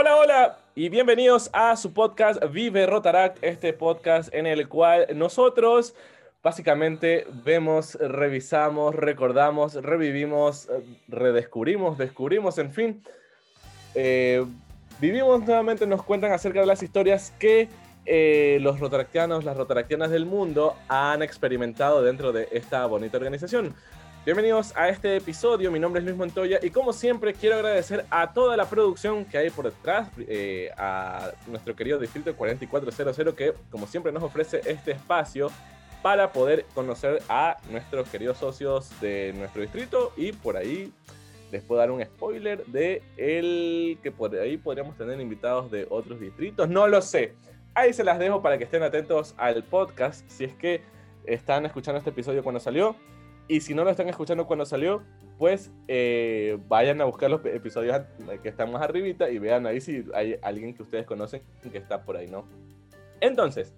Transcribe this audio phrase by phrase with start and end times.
[0.00, 5.92] Hola, hola y bienvenidos a su podcast Vive Rotaract, este podcast en el cual nosotros
[6.40, 10.68] básicamente vemos, revisamos, recordamos, revivimos,
[11.08, 13.02] redescubrimos, descubrimos, en fin.
[13.96, 14.46] Eh,
[15.00, 17.68] vivimos nuevamente, nos cuentan acerca de las historias que
[18.06, 23.74] eh, los rotaractianos, las rotaractianas del mundo han experimentado dentro de esta bonita organización.
[24.28, 28.34] Bienvenidos a este episodio, mi nombre es Luis Montoya y como siempre quiero agradecer a
[28.34, 33.86] toda la producción que hay por detrás, eh, a nuestro querido Distrito 4400 que como
[33.86, 35.50] siempre nos ofrece este espacio
[36.02, 40.92] para poder conocer a nuestros queridos socios de nuestro distrito y por ahí
[41.50, 46.20] les puedo dar un spoiler de el que por ahí podríamos tener invitados de otros
[46.20, 47.32] distritos, no lo sé.
[47.72, 50.82] Ahí se las dejo para que estén atentos al podcast si es que
[51.24, 52.94] están escuchando este episodio cuando salió.
[53.48, 55.02] Y si no lo están escuchando cuando salió,
[55.38, 58.02] pues eh, vayan a buscar los episodios
[58.42, 62.02] que están más arribita y vean ahí si hay alguien que ustedes conocen que está
[62.02, 62.44] por ahí, ¿no?
[63.20, 63.72] Entonces,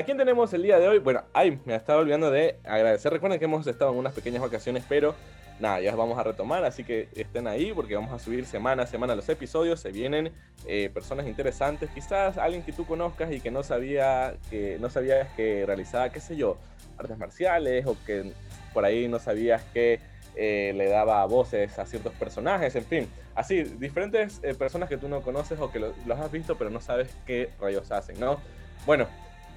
[0.00, 0.98] ¿a quién tenemos el día de hoy?
[0.98, 3.12] Bueno, ay, me estaba olvidando de agradecer.
[3.12, 5.14] Recuerden que hemos estado en unas pequeñas vacaciones, pero
[5.60, 8.86] nada, ya vamos a retomar, así que estén ahí porque vamos a subir semana a
[8.86, 9.78] semana los episodios.
[9.78, 10.32] Se vienen
[10.66, 15.28] eh, personas interesantes, quizás alguien que tú conozcas y que no sabía que no sabías
[15.36, 16.56] que realizaba, qué sé yo,
[16.98, 18.32] artes marciales o que
[18.74, 20.00] por ahí no sabías que
[20.36, 25.08] eh, le daba voces a ciertos personajes, en fin, así, diferentes eh, personas que tú
[25.08, 28.40] no conoces o que los has visto pero no sabes qué rayos hacen, ¿no?
[28.84, 29.06] Bueno,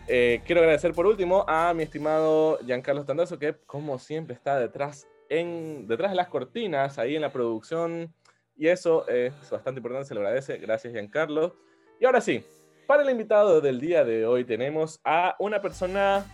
[0.07, 5.07] eh, quiero agradecer por último a mi estimado Giancarlo Tandazo que como siempre está detrás,
[5.29, 8.13] en, detrás de las cortinas, ahí en la producción,
[8.55, 11.57] y eso es bastante importante, se lo agradece, gracias Giancarlo.
[11.99, 12.45] Y ahora sí,
[12.87, 16.25] para el invitado del día de hoy tenemos a una persona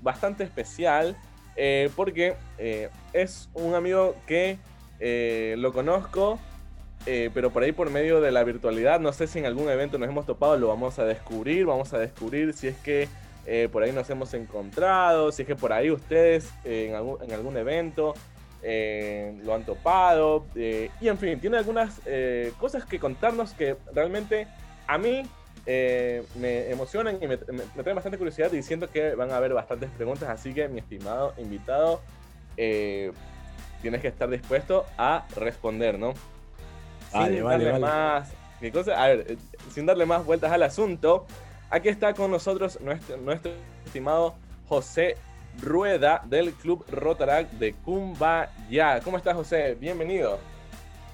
[0.00, 1.16] bastante especial,
[1.56, 4.58] eh, porque eh, es un amigo que
[5.00, 6.38] eh, lo conozco,
[7.04, 10.08] pero por ahí por medio de la virtualidad, no sé si en algún evento nos
[10.08, 13.08] hemos topado, lo vamos a descubrir, vamos a descubrir si es que
[13.72, 17.56] por ahí nos hemos encontrado, si es que por ahí ustedes en algún, en algún
[17.56, 18.14] evento
[18.62, 22.00] lo han topado, y en fin, tiene algunas
[22.60, 24.46] cosas que contarnos que realmente
[24.86, 25.24] a mí
[25.64, 30.28] eh, me emocionan y me, traen bastante curiosidad diciendo que van a haber bastantes preguntas,
[30.28, 32.00] así que mi estimado invitado,
[32.56, 33.12] eh,
[33.80, 36.14] tienes que estar dispuesto a responder, ¿no?
[37.12, 38.32] Vale, sin vale, darle más,
[38.96, 39.36] A ver, eh,
[39.72, 41.26] sin darle más vueltas al asunto,
[41.70, 43.52] aquí está con nosotros nuestro, nuestro
[43.86, 44.34] estimado
[44.68, 45.16] José
[45.60, 49.00] Rueda del Club Rotaract de Cumbaya.
[49.00, 49.76] ¿Cómo estás, José?
[49.78, 50.38] Bienvenido.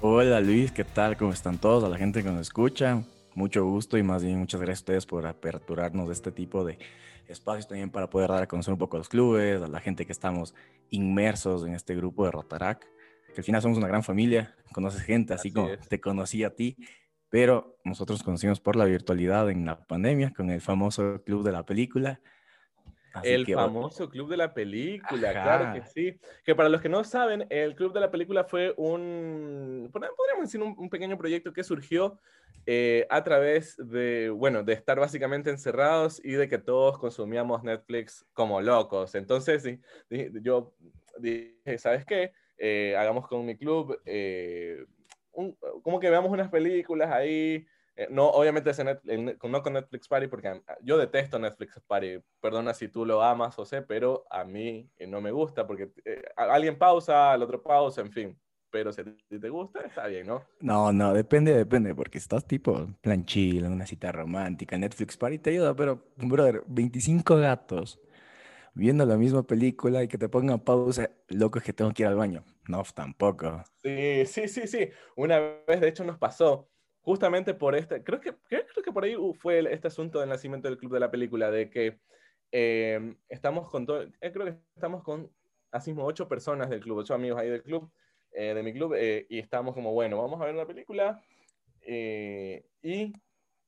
[0.01, 1.17] Hola Luis, ¿qué tal?
[1.17, 1.83] ¿Cómo están todos?
[1.83, 3.03] A la gente que nos escucha
[3.39, 6.77] mucho gusto y más bien muchas gracias a ustedes por aperturarnos de este tipo de
[7.29, 10.05] espacios también para poder dar a conocer un poco a los clubes, a la gente
[10.05, 10.55] que estamos
[10.91, 12.81] inmersos en este grupo de Rotarac,
[13.33, 16.77] que al final somos una gran familia, conoces gente así, como te conocí a ti,
[17.31, 21.65] pero nosotros conocimos por la virtualidad en la pandemia con el famoso club de la
[21.65, 22.21] película.
[23.23, 26.19] el famoso club de la película, claro que sí.
[26.45, 30.63] Que para los que no saben, el club de la película fue un, podríamos decir,
[30.63, 32.19] un pequeño proyecto que surgió
[32.71, 38.27] eh, a través de, bueno, de estar básicamente encerrados y de que todos consumíamos Netflix
[38.35, 39.15] como locos.
[39.15, 39.65] Entonces,
[40.43, 40.75] yo
[41.19, 42.33] dije, ¿sabes qué?
[42.59, 44.85] Eh, hagamos con mi club, eh,
[45.83, 47.67] como que veamos unas películas ahí.
[48.11, 48.71] no, obviamente
[49.43, 52.19] no con Netflix Party, porque yo detesto Netflix Party.
[52.39, 55.91] Perdona si tú lo amas, José, pero a mí no me gusta porque
[56.37, 58.39] alguien pausa, el otro pausa, en fin
[58.71, 60.43] pero si te gusta, está bien, ¿no?
[60.61, 65.51] No, no, depende, depende, porque estás tipo plan chill, una cita romántica, Netflix Party te
[65.51, 68.01] ayuda, pero, brother, 25 gatos
[68.75, 72.07] viendo la misma película y que te pongan pausa, loco es que tengo que ir
[72.09, 72.45] al baño.
[72.69, 73.65] No, tampoco.
[73.83, 74.91] Sí, sí, sí, sí.
[75.17, 76.69] Una vez, de hecho, nos pasó
[77.01, 80.79] justamente por este, creo que, creo, que por ahí fue este asunto del nacimiento del
[80.79, 81.99] club de la película, de que
[82.53, 85.31] eh, estamos con todo, eh, creo que estamos con,
[85.73, 87.91] así mismo, ocho personas del club, ocho amigos ahí del club,
[88.41, 91.21] eh, de mi club eh, y estábamos como, bueno, vamos a ver la película.
[91.83, 93.13] Eh, y,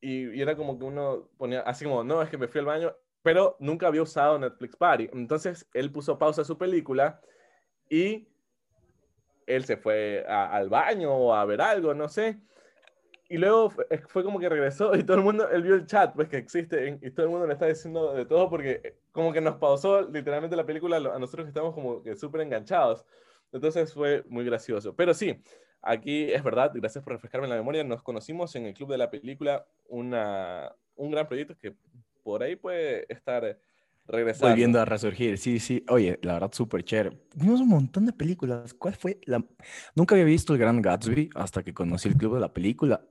[0.01, 2.95] y, era como que uno ponía, así como, no, es que me fui al baño,
[3.21, 5.11] pero nunca había usado Netflix Party.
[5.13, 7.21] Entonces él puso pausa a su película
[7.89, 8.29] y
[9.49, 12.39] él se fue al baño o a ver algo, no sé.
[13.29, 16.29] Y luego fue, como que regresó y todo el mundo, él vio el chat, pues
[16.29, 19.57] que existe, y todo el mundo le está diciendo de todo porque como que nos
[19.57, 23.05] pausó literalmente la película a nosotros que estamos como que súper enganchados.
[23.53, 24.95] Entonces fue muy gracioso.
[24.95, 25.43] Pero sí,
[25.83, 29.11] aquí es verdad, gracias por refrescarme la memoria, nos conocimos en el Club de la
[29.11, 31.75] Película, una, un gran proyecto que
[32.23, 33.59] por ahí puede estar
[34.07, 34.49] regresando.
[34.49, 35.85] Volviendo a resurgir, sí, sí.
[35.89, 37.19] Oye, la verdad, súper chévere.
[37.35, 38.75] Vimos un montón de películas.
[38.75, 39.45] ¿Cuál fue la...?
[39.95, 43.05] Nunca había visto El Gran Gatsby hasta que conocí el Club de la Película.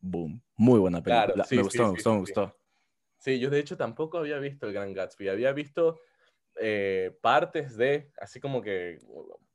[0.00, 1.34] boom, muy buena película.
[1.34, 2.58] Claro, sí, me sí, gustó, me sí, gustó, me sí, gustó.
[3.18, 6.00] Sí, yo de hecho tampoco había visto el Gran Gatsby, había visto
[6.60, 8.98] eh, partes de, así como que,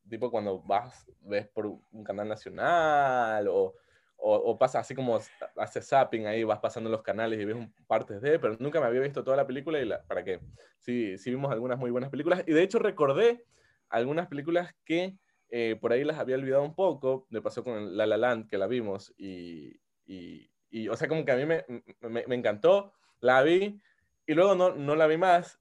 [0.09, 3.75] tipo cuando vas, ves por un canal nacional o,
[4.17, 5.19] o, o pasa así como
[5.57, 8.87] haces zapping ahí, vas pasando los canales y ves un- partes de, pero nunca me
[8.87, 10.39] había visto toda la película y la, para qué.
[10.79, 13.45] Sí, sí vimos algunas muy buenas películas y de hecho recordé
[13.89, 15.17] algunas películas que
[15.49, 18.57] eh, por ahí las había olvidado un poco, me pasó con La La Land que
[18.57, 21.63] la vimos y, y, y, o sea, como que a mí me,
[22.01, 23.79] me, me encantó, la vi
[24.25, 25.59] y luego no, no la vi más,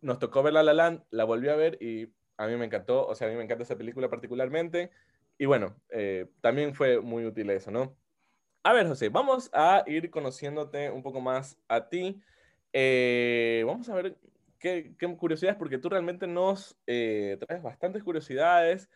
[0.00, 3.06] nos tocó ver La La Land, la volví a ver y a mí me encantó,
[3.06, 4.90] o sea, a mí me encanta esa película particularmente
[5.38, 7.96] y bueno, eh, también fue muy útil eso, ¿no?
[8.62, 12.20] A ver, José, vamos a ir conociéndote un poco más a ti.
[12.72, 14.18] Eh, vamos a ver
[14.58, 18.90] qué, curiosidades, porque tú realmente nos eh, traes bastantes curiosidades,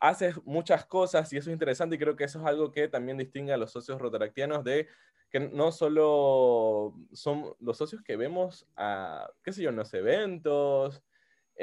[0.00, 3.18] haces muchas cosas y eso es interesante y creo que eso es algo que también
[3.18, 4.88] distingue a los socios rotaractianos de
[5.30, 11.02] que no solo son los socios que vemos a, qué sé yo, en los eventos,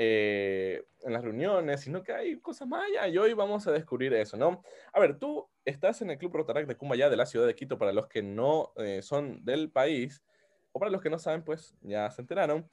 [0.01, 4.13] eh, en las reuniones, sino que hay cosas más allá y hoy vamos a descubrir
[4.13, 4.63] eso, ¿no?
[4.93, 7.77] A ver, tú estás en el Club Rotaract de Cumbayá de la ciudad de Quito,
[7.77, 10.23] para los que no eh, son del país,
[10.71, 12.69] o para los que no saben, pues ya se enteraron.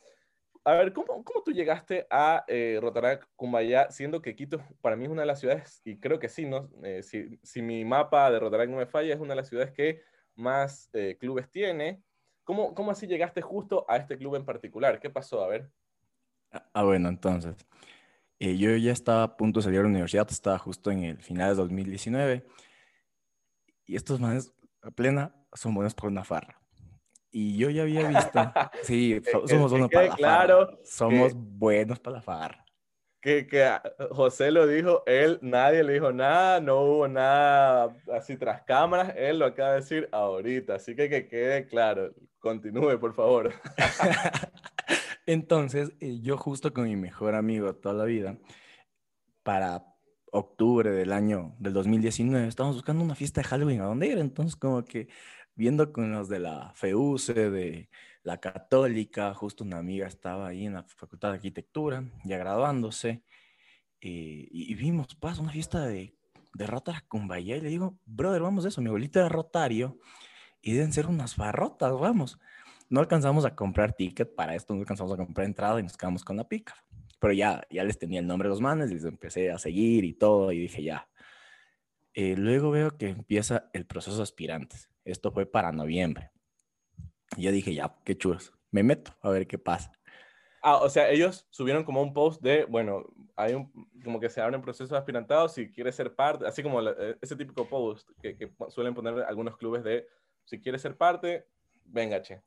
[0.62, 5.06] A ver, ¿cómo, cómo tú llegaste a eh, Rotaract Cumbayá, siendo que Quito para mí
[5.06, 6.70] es una de las ciudades, y creo que sí, ¿no?
[6.84, 9.72] Eh, si, si, mi mapa de Rotaract no me falla, es una de las ciudades
[9.72, 10.02] que
[10.37, 12.05] más eh, clubes tiene.
[12.44, 15.00] ¿Cómo, ¿Cómo así llegaste justo a este club en particular?
[15.00, 15.43] ¿Qué pasó?
[15.43, 15.69] A ver.
[16.73, 17.56] Ah, bueno, entonces,
[18.38, 21.23] eh, yo ya estaba a punto de salir a la universidad, estaba justo en el
[21.23, 22.47] final de 2019,
[23.87, 26.61] y estos manes a plena son buenos por una farra.
[27.31, 28.38] Y yo ya había visto,
[28.82, 32.64] sí, so, somos buenos para la claro farra, somos que, buenos para la farra.
[33.20, 33.69] Que, que
[34.11, 39.38] José lo dijo, él, nadie le dijo nada, no hubo nada así tras cámaras, él
[39.38, 43.53] lo acaba de decir ahorita, así que que quede claro, continúe por favor.
[45.26, 48.38] Entonces, eh, yo justo con mi mejor amigo toda la vida,
[49.43, 49.84] para
[50.32, 54.19] octubre del año del 2019, estábamos buscando una fiesta de Halloween a dónde ir.
[54.19, 55.08] Entonces, como que
[55.56, 57.90] viendo con los de la FEUCE, de
[58.23, 63.22] la Católica, justo una amiga estaba ahí en la Facultad de Arquitectura, ya graduándose,
[64.00, 66.14] eh, y, vimos, pasa una fiesta de,
[66.55, 69.99] de Rotary Cumbaya, y le digo, brother, vamos a eso, mi abuelito era rotario,
[70.61, 72.38] y deben ser unas barrotas, vamos
[72.88, 76.25] no alcanzamos a comprar ticket para esto, no alcanzamos a comprar entrada y nos quedamos
[76.25, 76.75] con la pica.
[77.19, 80.12] Pero ya, ya les tenía el nombre de los manes, les empecé a seguir y
[80.12, 81.09] todo, y dije ya.
[82.15, 84.91] Eh, luego veo que empieza el proceso de aspirantes.
[85.05, 86.31] Esto fue para noviembre.
[87.37, 88.53] Y yo dije ya, qué chulos.
[88.71, 89.93] Me meto a ver qué pasa.
[90.62, 93.05] Ah, o sea, ellos subieron como un post de, bueno,
[93.37, 93.71] hay un,
[94.03, 96.94] como que se abre un proceso de aspirantado si quieres ser parte, así como la,
[97.21, 100.09] ese típico post que, que suelen poner algunos clubes de,
[100.44, 101.47] si quieres ser parte,
[101.85, 102.43] venga, che.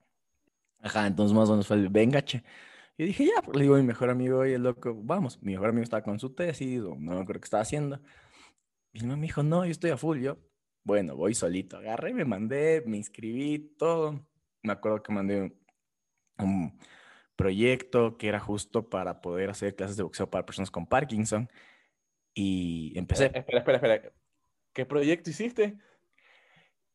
[0.81, 2.43] Ajá, entonces más o menos fue el venga, che.
[2.97, 5.41] Y dije, ya, pues le digo a mi mejor amigo, oye, loco, vamos.
[5.41, 8.01] Mi mejor amigo estaba con su tesis, o no creo que estaba haciendo.
[8.91, 10.19] Y me dijo, no, yo estoy a full.
[10.19, 10.37] Yo,
[10.83, 11.77] bueno, voy solito.
[11.77, 14.27] Agarré, me mandé, me inscribí, todo.
[14.63, 15.59] Me acuerdo que mandé un,
[16.39, 16.79] un
[17.35, 21.49] proyecto que era justo para poder hacer clases de boxeo para personas con Parkinson.
[22.33, 23.25] Y empecé.
[23.25, 24.13] Eh, espera, espera, espera.
[24.73, 25.77] ¿Qué proyecto hiciste?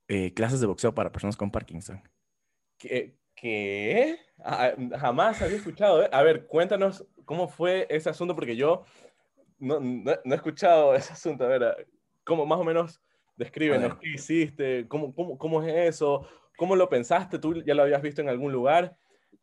[0.09, 2.03] Eh, clases de boxeo para personas con Parkinson.
[2.79, 3.17] ¿Qué?
[3.45, 4.17] ¿Qué?
[4.43, 6.03] Ah, jamás había escuchado.
[6.03, 6.09] ¿eh?
[6.11, 8.87] A ver, cuéntanos cómo fue ese asunto, porque yo
[9.59, 11.45] no, no, no he escuchado ese asunto.
[11.45, 11.87] A ver,
[12.25, 13.03] ¿cómo más o menos
[13.37, 14.89] descríbenos qué hiciste?
[14.89, 16.27] ¿Cómo, cómo, ¿Cómo es eso?
[16.57, 17.39] ¿Cómo lo pensaste?
[17.39, 18.97] ¿Tú ya lo habías visto en algún lugar?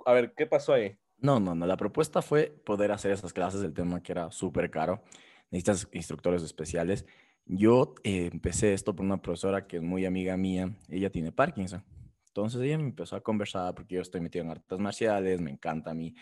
[0.03, 0.97] A ver, ¿qué pasó ahí?
[1.19, 1.67] No, no, no.
[1.67, 5.03] La propuesta fue poder hacer esas clases, el tema que era súper caro.
[5.51, 7.05] Necesitas instructores especiales.
[7.45, 10.75] Yo eh, empecé esto por una profesora que es muy amiga mía.
[10.89, 11.83] Ella tiene Parkinson.
[12.31, 15.91] Entonces ella me empezó a conversar porque yo estoy metido en artes marciales, me encanta
[15.91, 16.15] a mí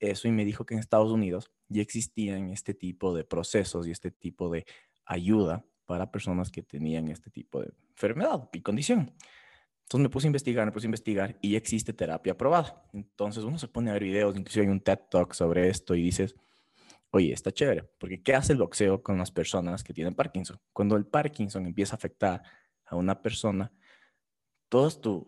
[0.00, 3.92] eso y me dijo que en Estados Unidos ya existían este tipo de procesos y
[3.92, 4.64] este tipo de
[5.04, 9.14] ayuda para personas que tenían este tipo de enfermedad y condición.
[9.84, 12.84] Entonces me puse a investigar, me puse a investigar y ya existe terapia aprobada.
[12.92, 16.02] Entonces uno se pone a ver videos, inclusive hay un TED Talk sobre esto y
[16.02, 16.34] dices,
[17.10, 20.60] oye, está chévere, porque ¿qué hace el boxeo con las personas que tienen Parkinson?
[20.72, 22.42] Cuando el Parkinson empieza a afectar
[22.84, 23.72] a una persona,
[24.68, 25.26] todo tu,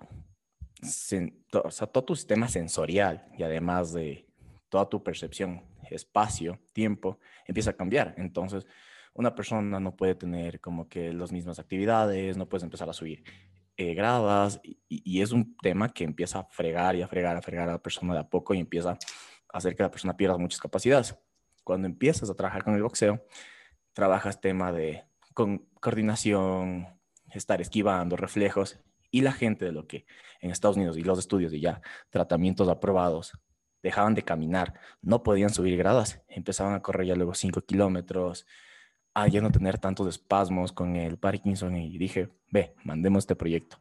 [1.52, 4.26] o sea, todo tu sistema sensorial y además de
[4.68, 8.14] toda tu percepción, espacio, tiempo, empieza a cambiar.
[8.16, 8.66] Entonces,
[9.14, 13.24] una persona no puede tener como que las mismas actividades, no puedes empezar a subir
[13.76, 17.42] eh, gradas y, y, es un tema que empieza a fregar y a fregar, a
[17.42, 18.98] fregar a la persona de a poco y empieza a
[19.58, 21.16] hacer que la persona pierda muchas capacidades.
[21.64, 23.24] Cuando empiezas a trabajar con el boxeo,
[23.92, 25.04] trabajas tema de
[25.34, 26.88] con coordinación,
[27.32, 28.78] estar esquivando, reflejos
[29.10, 30.06] y la gente de lo que
[30.40, 33.32] en Estados Unidos y los estudios y ya tratamientos aprobados
[33.82, 38.46] dejaban de caminar, no podían subir gradas, empezaban a correr ya luego 5 kilómetros,
[39.14, 43.78] a ya no tener tantos espasmos con el Parkinson y dije, ve, mandemos este proyecto.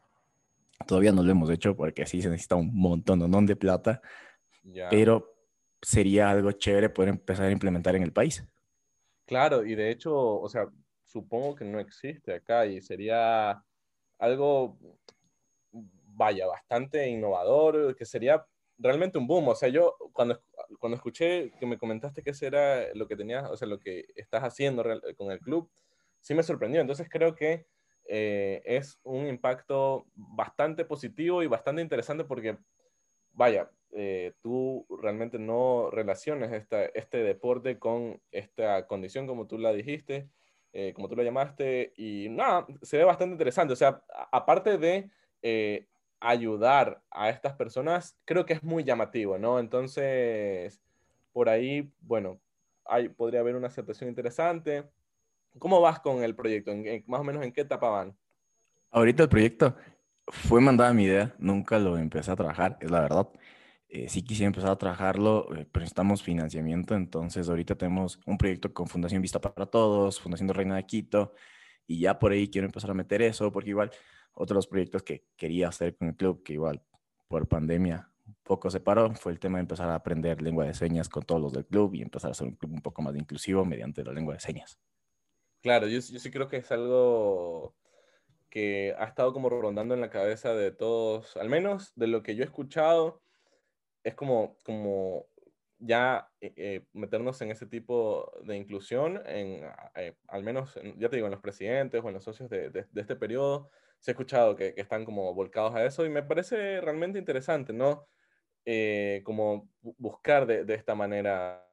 [0.86, 4.00] Todavía no lo hemos hecho porque sí se necesita un montón de plata,
[4.90, 5.36] pero
[5.82, 8.44] sería algo chévere poder empezar a implementar en el país.
[9.26, 10.66] Claro, y de hecho, o sea,
[11.04, 13.62] supongo que no existe acá y sería
[14.18, 14.78] algo,
[16.20, 18.46] vaya, bastante innovador, que sería
[18.76, 19.48] realmente un boom.
[19.48, 20.38] O sea, yo cuando,
[20.78, 24.44] cuando escuché que me comentaste que era lo que tenías, o sea, lo que estás
[24.44, 24.84] haciendo
[25.16, 25.70] con el club,
[26.20, 26.82] sí me sorprendió.
[26.82, 27.64] Entonces creo que
[28.04, 32.58] eh, es un impacto bastante positivo y bastante interesante porque,
[33.32, 39.72] vaya, eh, tú realmente no relaciones esta, este deporte con esta condición como tú la
[39.72, 40.28] dijiste,
[40.74, 43.72] eh, como tú la llamaste, y nada, se ve bastante interesante.
[43.72, 45.10] O sea, aparte de
[46.20, 49.58] ayudar a estas personas, creo que es muy llamativo, ¿no?
[49.58, 50.80] Entonces,
[51.32, 52.40] por ahí, bueno,
[52.84, 54.84] hay, podría haber una aceptación interesante.
[55.58, 56.70] ¿Cómo vas con el proyecto?
[56.70, 58.14] ¿En, más o menos en qué etapa van?
[58.90, 59.74] Ahorita el proyecto
[60.26, 63.28] fue mandada mi idea, nunca lo empecé a trabajar, es la verdad.
[63.88, 68.72] Eh, sí quisiera empezar a trabajarlo, eh, pero necesitamos financiamiento, entonces ahorita tenemos un proyecto
[68.72, 71.34] con Fundación Vista para Todos, Fundación de Reina de Quito,
[71.86, 73.90] y ya por ahí quiero empezar a meter eso, porque igual
[74.34, 76.82] otros proyectos que quería hacer con el club, que igual
[77.28, 80.74] por pandemia un poco se paró, fue el tema de empezar a aprender lengua de
[80.74, 83.16] señas con todos los del club y empezar a hacer un club un poco más
[83.16, 84.78] inclusivo mediante la lengua de señas.
[85.62, 87.74] Claro, yo, yo sí creo que es algo
[88.48, 92.34] que ha estado como rondando en la cabeza de todos, al menos de lo que
[92.34, 93.22] yo he escuchado,
[94.02, 95.26] es como, como
[95.78, 101.16] ya eh, eh, meternos en ese tipo de inclusión, en, eh, al menos, ya te
[101.16, 104.12] digo, en los presidentes o en los socios de, de, de este periodo, se ha
[104.12, 108.06] escuchado que, que, están como volcados a eso y me parece realmente interesante, ¿no?
[108.64, 111.66] Eh, como buscar de, de esta manera,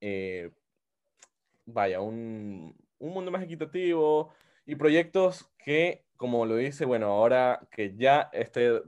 [0.00, 0.50] eh,
[1.66, 4.32] vaya, un, un, mundo más equitativo
[4.66, 8.82] y proyectos que, como lo dice, bueno, ahora que ya este,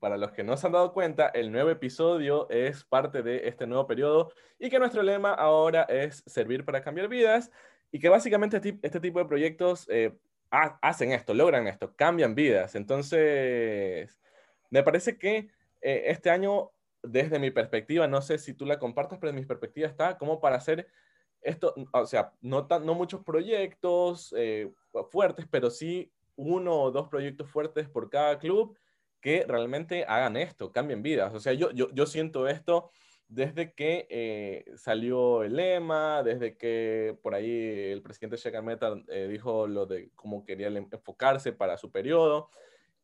[0.00, 3.66] para los que no se han dado cuenta, el nuevo episodio es parte de este
[3.68, 7.52] nuevo periodo y que nuestro lema ahora es servir para cambiar vidas
[7.92, 10.18] y que básicamente este, este tipo de proyectos eh,
[10.52, 12.74] hacen esto, logran esto, cambian vidas.
[12.74, 14.20] Entonces,
[14.70, 15.48] me parece que
[15.80, 16.70] eh, este año,
[17.02, 20.56] desde mi perspectiva, no sé si tú la compartas, pero mi perspectiva está como para
[20.56, 20.88] hacer
[21.40, 24.70] esto, o sea, no, no muchos proyectos eh,
[25.10, 28.78] fuertes, pero sí uno o dos proyectos fuertes por cada club
[29.20, 31.32] que realmente hagan esto, cambien vidas.
[31.34, 32.90] O sea, yo, yo, yo siento esto
[33.32, 38.54] desde que eh, salió el lema, desde que por ahí el presidente Sheikh
[39.08, 42.50] eh, dijo lo de cómo quería enfocarse para su periodo.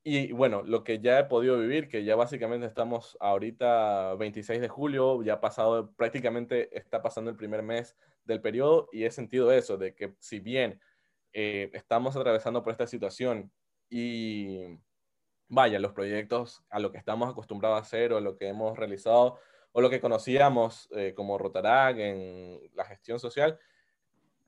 [0.05, 4.69] Y bueno, lo que ya he podido vivir, que ya básicamente estamos ahorita 26 de
[4.69, 9.51] julio, ya ha pasado, prácticamente está pasando el primer mes del periodo y he sentido
[9.51, 10.79] eso, de que si bien
[11.33, 13.51] eh, estamos atravesando por esta situación
[13.89, 14.79] y
[15.49, 19.39] vaya, los proyectos a lo que estamos acostumbrados a hacer o lo que hemos realizado
[19.73, 23.59] o lo que conocíamos eh, como Rotarac en la gestión social,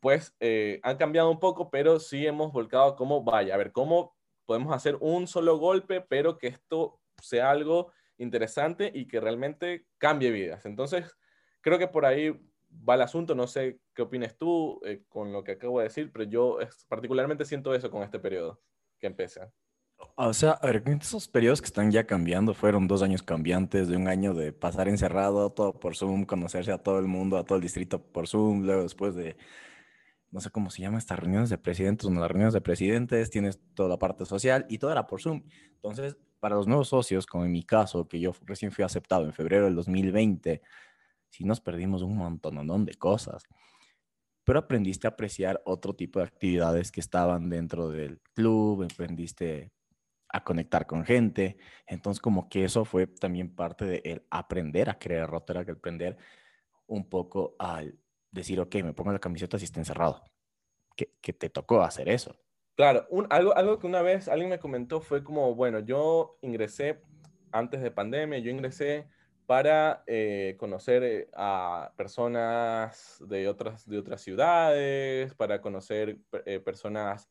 [0.01, 4.17] pues eh, han cambiado un poco, pero sí hemos volcado como, vaya, a ver, cómo
[4.47, 10.31] podemos hacer un solo golpe, pero que esto sea algo interesante y que realmente cambie
[10.31, 10.65] vidas.
[10.67, 11.17] Entonces,
[11.61, 12.31] creo que por ahí
[12.89, 16.11] va el asunto, no sé qué opinas tú eh, con lo que acabo de decir,
[16.13, 16.59] pero yo
[16.89, 18.61] particularmente siento eso con este periodo
[18.99, 19.53] que empieza.
[20.17, 23.97] O sea, a ver, esos periodos que están ya cambiando fueron dos años cambiantes, de
[23.97, 27.57] un año de pasar encerrado, todo por Zoom, conocerse a todo el mundo, a todo
[27.57, 29.37] el distrito por Zoom, luego después de,
[30.31, 33.89] no sé cómo se llama, estas reuniones de presidentes, las reuniones de presidentes, tienes toda
[33.89, 35.43] la parte social y todo era por Zoom.
[35.75, 39.33] Entonces, para los nuevos socios, como en mi caso, que yo recién fui aceptado en
[39.33, 40.63] febrero del 2020,
[41.31, 43.45] sí nos perdimos un montón de cosas
[44.45, 49.71] pero aprendiste a apreciar otro tipo de actividades que estaban dentro del club, aprendiste
[50.33, 51.59] a conectar con gente.
[51.87, 56.17] Entonces, como que eso fue también parte de el aprender a crear Rotaract, aprender
[56.87, 57.99] un poco al
[58.31, 60.23] decir, ok, me pongo la camiseta si está encerrado.
[60.97, 62.37] Que, te tocó hacer eso.
[62.75, 67.01] Claro, un, algo, algo que una vez alguien me comentó fue como, bueno, yo ingresé
[67.53, 69.09] antes de pandemia, yo ingresé
[69.47, 77.29] para eh, conocer eh, a personas de otras, de otras ciudades, para conocer eh, personas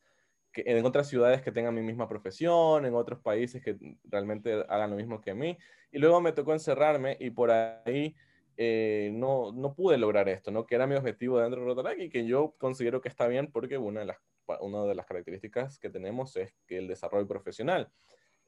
[0.54, 4.96] en otras ciudades que tengan mi misma profesión, en otros países que realmente hagan lo
[4.96, 5.56] mismo que a mí.
[5.92, 8.14] Y luego me tocó encerrarme y por ahí
[8.56, 10.66] eh, no, no pude lograr esto, ¿no?
[10.66, 13.78] que era mi objetivo dentro de Rotaract y que yo considero que está bien porque
[13.78, 14.18] una de las,
[14.60, 17.90] una de las características que tenemos es que el desarrollo profesional.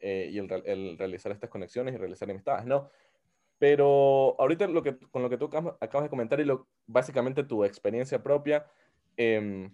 [0.01, 2.91] eh, y el, realizar estas conexiones y realizar amistades, ¿no?
[3.59, 7.65] Pero ahorita lo que, con lo que tú acabas de comentar y lo, básicamente tu
[7.65, 8.67] experiencia propia,
[9.17, 9.73] em,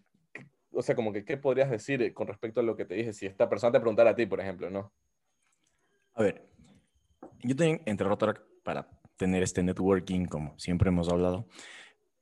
[0.72, 3.12] o sea, como que, ¿qué podrías decir con respecto a lo que te dije?
[3.12, 4.92] Si esta persona te preguntara a ti, por ejemplo, ¿no?
[6.14, 6.48] A ver,
[7.40, 11.46] yo tengo entre Rotaract para tener este networking, como siempre hemos hablado,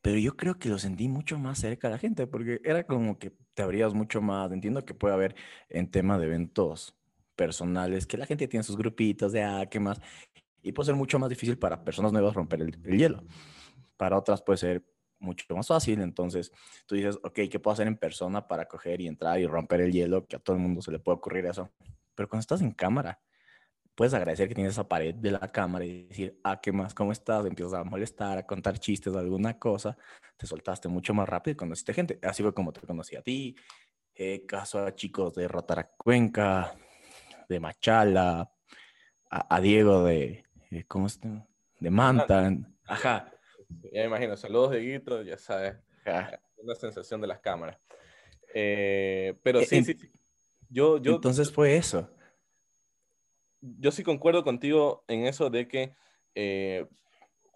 [0.02, 3.18] pero yo creo que lo sentí mucho más cerca de la gente, porque era como
[3.18, 4.52] que te abrías mucho más.
[4.52, 5.34] Entiendo que puede haber
[5.68, 6.96] en tema de eventos
[7.34, 10.00] personales, que la gente tiene sus grupitos de, ah, ¿qué más?
[10.62, 13.24] Y puede ser mucho más difícil para personas nuevas romper el, el hielo.
[13.96, 14.84] Para otras puede ser
[15.18, 16.00] mucho más fácil.
[16.00, 16.52] Entonces
[16.86, 19.92] tú dices, ok, ¿qué puedo hacer en persona para coger y entrar y romper el
[19.92, 20.26] hielo?
[20.26, 21.70] Que a todo el mundo se le puede ocurrir eso.
[22.14, 23.20] Pero cuando estás en cámara,
[23.94, 26.94] puedes agradecer que tienes esa pared de la cámara y decir, ah, ¿qué más?
[26.94, 27.44] ¿Cómo estás?
[27.46, 29.96] Empiezas a molestar, a contar chistes, alguna cosa.
[30.36, 32.18] Te soltaste mucho más rápido y conociste gente.
[32.22, 33.56] Así fue como te conocí a ti.
[34.14, 35.48] Eh, caso a chicos de
[35.98, 36.74] Cuenca,
[37.48, 38.50] de Machala,
[39.30, 41.46] a, Diego de, eh, ¿cómo está?
[41.78, 42.50] De Manta.
[42.86, 43.35] Ajá.
[43.68, 45.76] Ya me imagino, saludos de Guito, ya sabes,
[46.56, 47.78] una sensación de las cámaras.
[48.54, 50.10] Eh, pero sí, sí, sí.
[50.68, 52.10] Yo, yo, entonces fue eso
[53.78, 55.94] yo sí concuerdo contigo en eso de que
[56.34, 56.86] eh,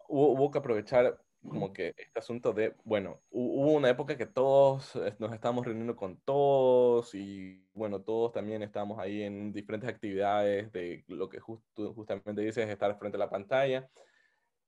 [0.09, 5.33] hubo, que aprovechar como que este asunto de, bueno, hubo una época que todos nos
[5.33, 11.29] estábamos reuniendo con todos y bueno, todos también estábamos ahí en diferentes actividades de lo
[11.31, 13.88] que justamente dices, estar frente a la pantalla.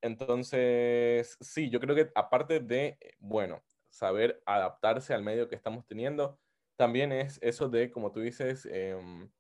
[0.03, 6.39] Entonces, sí, yo creo que aparte de, bueno, saber adaptarse al medio que estamos teniendo,
[6.77, 9.31] también es eso de, como tú dices, em,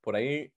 [0.00, 0.52] por ahí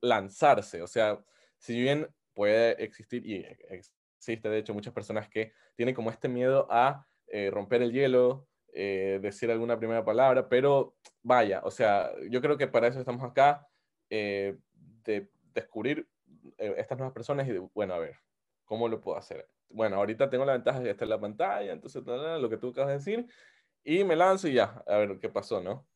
[0.00, 0.82] lanzarse.
[0.82, 1.22] O sea,
[1.58, 6.66] si bien puede existir y existe de hecho muchas personas que tienen como este miedo
[6.70, 12.40] a eh, romper el hielo, eh, decir alguna primera palabra, pero vaya, o sea, yo
[12.40, 13.68] creo que para eso estamos acá,
[14.08, 14.56] eh,
[15.04, 16.08] de descubrir
[16.56, 18.16] estas nuevas personas y de, bueno, a ver,
[18.68, 19.48] ¿cómo lo puedo hacer?
[19.70, 22.68] Bueno, ahorita tengo la ventaja de que está en la pantalla, entonces lo que tú
[22.68, 23.26] acabas de decir,
[23.82, 25.86] y me lanzo y ya, a ver qué pasó, ¿no?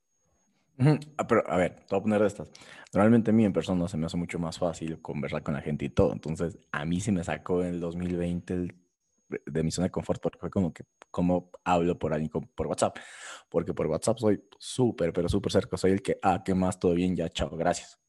[1.18, 2.50] Ah, pero, a ver, te voy a poner de estas.
[2.92, 5.84] Normalmente a mí en persona se me hace mucho más fácil conversar con la gente
[5.84, 6.12] y todo.
[6.12, 8.68] Entonces, a mí sí me sacó en el 2020
[9.28, 12.96] de mi zona de confort porque fue como que, como hablo por alguien por WhatsApp?
[13.48, 15.76] Porque por WhatsApp soy súper, pero súper cerca.
[15.76, 16.78] Soy el que, ah, ¿qué más?
[16.78, 18.01] Todo bien, ya, chao, gracias.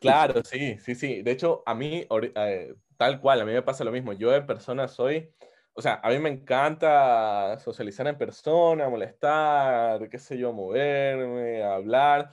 [0.00, 1.22] Claro, sí, sí, sí.
[1.22, 4.12] De hecho, a mí, eh, tal cual, a mí me pasa lo mismo.
[4.12, 5.30] Yo en persona soy
[5.76, 12.30] o sea, a mí me encanta socializar en persona, molestar, qué sé yo, moverme, hablar.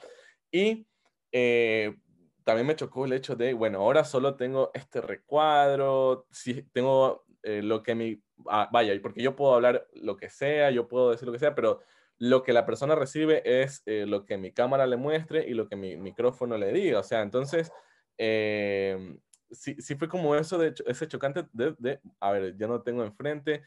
[0.52, 0.88] Y
[1.32, 1.96] eh,
[2.44, 7.64] también me chocó el hecho de, bueno, ahora solo tengo este recuadro, si tengo eh,
[7.64, 11.26] lo que mi, ah, vaya, porque yo puedo hablar lo que sea, yo puedo decir
[11.26, 11.80] lo que sea, pero
[12.22, 15.68] lo que la persona recibe es eh, lo que mi cámara le muestre y lo
[15.68, 17.00] que mi micrófono le diga.
[17.00, 17.72] O sea, entonces,
[19.50, 23.04] sí, sí fue como eso, de ese chocante de, de, a ver, ya no tengo
[23.04, 23.64] enfrente.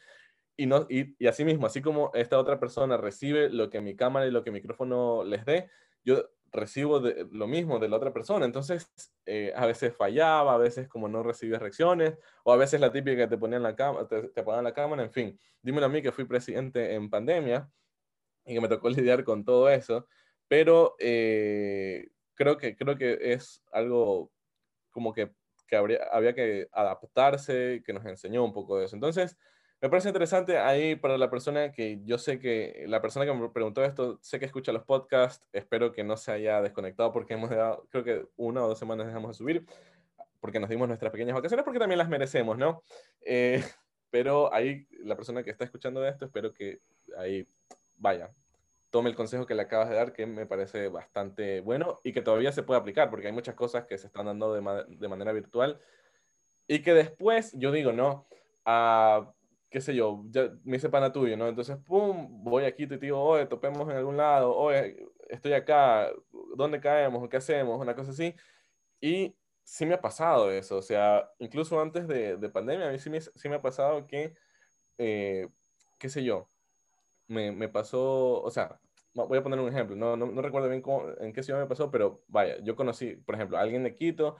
[0.55, 3.93] Y, no, y, y así mismo, así como esta otra persona recibe lo que mi
[3.97, 5.69] cámara y lo que mi micrófono les dé,
[6.05, 8.45] yo recibo lo mismo de la otra persona.
[8.45, 8.89] Entonces,
[9.25, 13.23] eh, a veces fallaba, a veces como no recibías reacciones, o a veces la típica
[13.23, 15.37] que te ponían la te, te la cámara, en fin.
[15.61, 17.69] Dímelo a mí que fui presidente en pandemia
[18.45, 20.07] y que me tocó lidiar con todo eso,
[20.47, 24.31] pero eh, creo, que, creo que es algo
[24.91, 25.31] como que
[25.67, 28.95] que habría, había que adaptarse, que nos enseñó un poco de eso.
[28.95, 29.37] Entonces,
[29.81, 33.49] me parece interesante ahí para la persona que yo sé que, la persona que me
[33.49, 37.49] preguntó esto, sé que escucha los podcasts, espero que no se haya desconectado porque hemos
[37.49, 39.65] dado, creo que una o dos semanas dejamos de subir,
[40.39, 42.83] porque nos dimos nuestras pequeñas vacaciones, porque también las merecemos, ¿no?
[43.21, 43.61] Eh,
[44.09, 46.79] pero ahí, la persona que está escuchando esto, espero que
[47.17, 47.47] ahí
[47.97, 48.33] vaya,
[48.89, 52.21] tome el consejo que le acabas de dar, que me parece bastante bueno y que
[52.21, 55.31] todavía se puede aplicar, porque hay muchas cosas que se están dando de, de manera
[55.33, 55.79] virtual
[56.67, 58.27] y que después, yo digo, no,
[58.65, 59.33] a,
[59.69, 61.47] qué sé yo, ya me hice pana tuyo, ¿no?
[61.47, 66.11] Entonces, pum, voy aquí, te digo, oye, topemos en algún lado, oye, estoy acá,
[66.55, 67.27] ¿dónde caemos?
[67.29, 67.79] ¿Qué hacemos?
[67.81, 68.33] Una cosa así.
[69.01, 72.99] Y sí me ha pasado eso, o sea, incluso antes de, de pandemia, a mí
[72.99, 74.35] sí me, sí me ha pasado que,
[74.97, 75.49] eh,
[75.99, 76.49] qué sé yo,
[77.27, 78.79] me, me, pasó, o sea,
[79.13, 80.83] voy a poner un ejemplo, no, no, recuerdo bien
[81.19, 84.37] en qué ciudad me pasó, pero vaya, yo conocí, por ejemplo, a alguien de Quito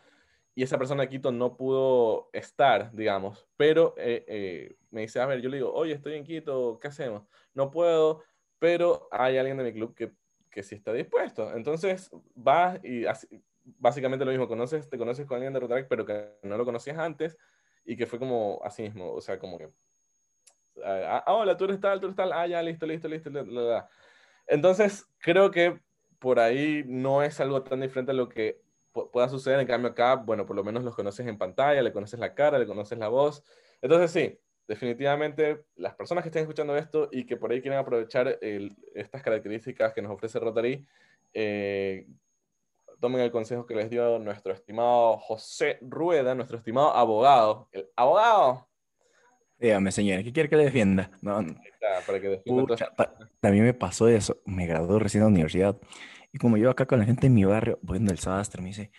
[0.53, 5.25] y esa persona de Quito no pudo estar, digamos, pero eh, eh, me dice, a
[5.25, 7.23] ver, yo le digo, oye, estoy en Quito, ¿qué hacemos?
[7.53, 8.23] No puedo,
[8.59, 10.13] pero hay alguien de mi club que,
[10.49, 11.53] que sí está dispuesto.
[11.55, 13.05] Entonces vas y
[13.79, 16.97] básicamente lo mismo, conoces, te conoces con alguien de Rotaract, pero que no lo conocías
[16.97, 17.37] antes
[17.83, 19.69] y que fue como así mismo, o sea, como que,
[20.83, 23.29] ah, ah hola, tú eres tal, tú eres tal, ah, ya, listo, listo, listo,
[24.47, 25.79] entonces, creo que
[26.19, 28.61] por ahí no es algo tan diferente a lo que
[29.11, 29.59] pueda suceder.
[29.59, 32.59] En cambio acá, bueno, por lo menos los conoces en pantalla, le conoces la cara,
[32.59, 33.43] le conoces la voz.
[33.81, 38.39] Entonces sí, definitivamente las personas que estén escuchando esto y que por ahí quieren aprovechar
[38.93, 40.85] estas características que nos ofrece Rotary,
[41.33, 42.07] eh,
[42.99, 47.67] tomen el consejo que les dio nuestro estimado José Rueda, nuestro estimado abogado.
[47.71, 48.67] El abogado.
[49.57, 51.09] Dígame, señora, ¿qué quiere que le defienda?
[51.21, 51.45] No,
[52.05, 52.75] para que defienda
[53.39, 54.41] También me pasó eso.
[54.45, 55.77] Me gradué recién de la universidad.
[56.33, 58.91] Y como yo acá con la gente en mi barrio, bueno, el sastre me dice,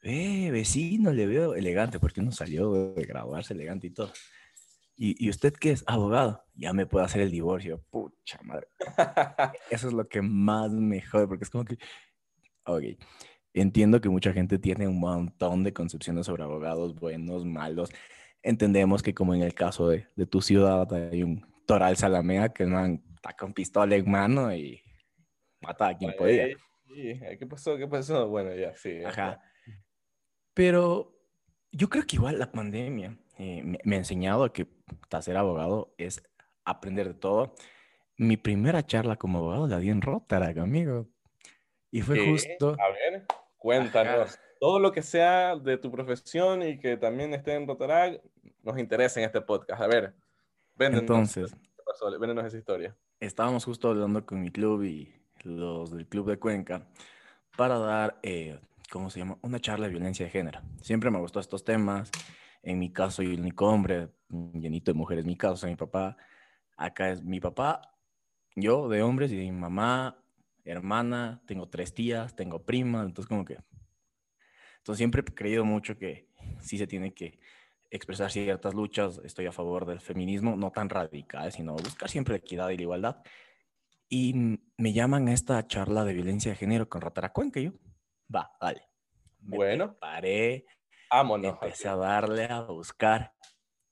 [0.00, 4.12] ve, vecino, le veo elegante, porque uno salió de graduarse elegante y todo.
[4.96, 5.82] ¿Y, usted qué es?
[5.88, 6.44] Abogado.
[6.54, 7.82] Ya me puedo hacer el divorcio.
[7.90, 8.68] Pucha madre.
[9.70, 11.78] Eso es lo que más me jode, porque es como que,
[12.64, 12.82] ok,
[13.54, 17.90] entiendo que mucha gente tiene un montón de concepciones sobre abogados, buenos, malos.
[18.44, 22.66] Entendemos que como en el caso de, de tu ciudad hay un Toral Salamea que
[22.66, 24.82] man está con pistola en mano y
[25.60, 26.48] mata a quien podía.
[26.86, 27.76] ¿Qué pasó?
[27.76, 28.28] ¿Qué pasó?
[28.28, 29.02] Bueno, ya, sí.
[29.02, 29.40] Ajá.
[30.52, 31.18] Pero
[31.72, 34.68] yo creo que igual la pandemia eh, me, ha enseñado que
[35.20, 36.22] ser abogado es
[36.64, 37.54] aprender de todo.
[38.16, 41.08] Mi primera charla como abogado la di en Rotarac, amigo.
[41.90, 42.76] Y fue justo.
[42.78, 43.24] A ver,
[43.56, 44.38] cuéntanos.
[44.64, 48.22] Todo lo que sea de tu profesión y que también esté en Rotarac
[48.62, 49.82] nos interesa en este podcast.
[49.82, 50.14] A ver,
[50.74, 51.54] véndenos, Entonces,
[52.18, 52.96] véndenos esa historia.
[53.20, 56.88] Estábamos justo hablando con mi club y los del Club de Cuenca
[57.58, 58.58] para dar, eh,
[58.90, 59.36] ¿cómo se llama?
[59.42, 60.62] Una charla de violencia de género.
[60.80, 62.10] Siempre me gustó estos temas
[62.62, 65.26] en mi caso, soy el único hombre, llenito de mujeres.
[65.26, 66.16] Mi caso, mi papá.
[66.78, 67.82] Acá es mi papá,
[68.56, 70.24] yo de hombres y mi mamá,
[70.64, 73.58] hermana, tengo tres tías, tengo primas, entonces como que...
[74.84, 76.28] Entonces siempre he creído mucho que
[76.60, 77.38] sí se tiene que
[77.88, 82.68] expresar ciertas luchas, estoy a favor del feminismo, no tan radical, sino buscar siempre equidad
[82.68, 83.22] y la igualdad.
[84.10, 87.00] Y me llaman a esta charla de violencia de género con
[87.32, 87.72] Cuenca, y yo,
[88.32, 88.86] va, dale.
[89.40, 89.96] bueno.
[89.98, 90.66] Paré,
[91.10, 93.32] Empecé a darle a buscar,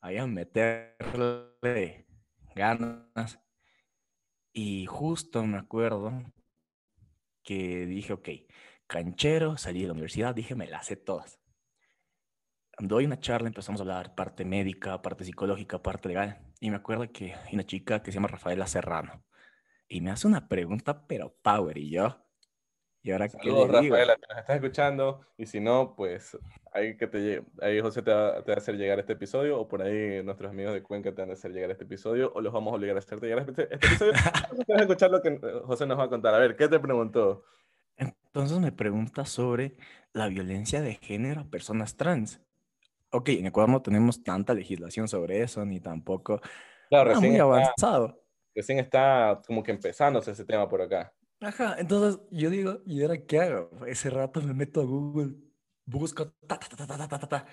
[0.03, 2.07] ahí a meterle
[2.55, 3.41] ganas.
[4.53, 6.13] Y justo me acuerdo
[7.43, 8.29] que dije, ok,
[8.93, 11.41] canchero, salí de la universidad, dije, me las sé todas.
[12.79, 16.41] Doy una charla, empezamos a hablar parte médica, parte psicológica, parte legal.
[16.61, 19.25] Y me acuerdo que hay una chica que se llama Rafaela Serrano.
[19.89, 21.79] Y me hace una pregunta, pero power.
[21.79, 22.23] Y yo,
[23.03, 25.21] y ahora Saludos, Rafaela, que nos estás escuchando.
[25.39, 26.37] Y si no, pues
[26.73, 30.23] ahí, que te, ahí José te va, a hacer llegar este episodio, o por ahí
[30.23, 32.77] nuestros amigos de Cuenca te van a hacer llegar este episodio, o los vamos a
[32.77, 34.13] obligar a hacerte llegar este, este episodio.
[34.69, 36.35] Vamos a escuchar lo que José nos va a contar.
[36.35, 37.45] A ver, ¿qué te preguntó?
[38.35, 39.77] Entonces me pregunta sobre
[40.15, 42.41] la violencia de género a personas trans.
[43.11, 46.41] Ok, en Ecuador no tenemos tanta legislación sobre eso, ni tampoco
[46.89, 48.25] claro, recién muy avanzado.
[48.55, 51.13] Recién está como que empezándose ese tema por acá.
[51.41, 53.85] Ajá, entonces yo digo, ¿y ahora qué hago?
[53.87, 55.35] Ese rato me meto a Google,
[55.85, 57.47] busco, ta, ta, ta, ta, ta, ta, ta,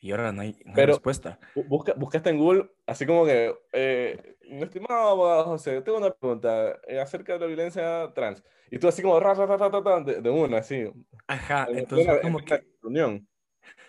[0.00, 1.38] y ahora no hay, respuesta.
[1.68, 6.78] Busca, buscaste en Google, así como que, eh, mi estimado abogado José, tengo una pregunta
[6.86, 8.42] eh, acerca de la violencia trans.
[8.70, 10.90] Y tú así como, ra, ra, ra, de, de uno, así.
[11.26, 12.64] Ajá, entonces fue como que...
[12.82, 13.26] Reunión.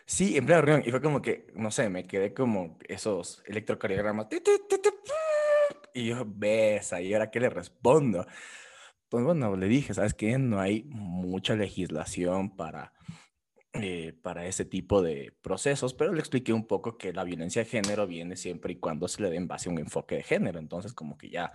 [0.06, 0.88] Sí, en plena reunión.
[0.88, 4.28] Y fue como que, no sé, me quedé como esos electrocardiogramas.
[5.94, 8.26] Y yo, besa, ¿y ahora qué le respondo?
[9.10, 10.38] pues bueno, le dije, ¿sabes qué?
[10.38, 12.94] No hay mucha legislación para,
[13.82, 17.70] eh, para ese tipo de procesos, pero le expliqué un poco que la violencia de
[17.70, 20.60] género viene siempre y cuando se le dé en base a un enfoque de género.
[20.60, 21.52] Entonces, como que ya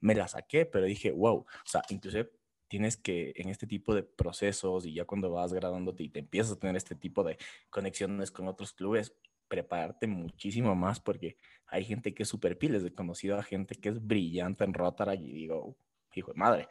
[0.00, 2.30] me la saqué, pero dije, wow, o sea, inclusive
[2.68, 6.52] tienes que en este tipo de procesos y ya cuando vas graduándote y te empiezas
[6.52, 7.38] a tener este tipo de
[7.70, 9.14] conexiones con otros clubes,
[9.48, 12.84] prepararte muchísimo más porque hay gente que es súper piles.
[12.84, 15.76] He conocido a gente que es brillante en Rotaract y digo,
[16.14, 16.68] hijo de madre.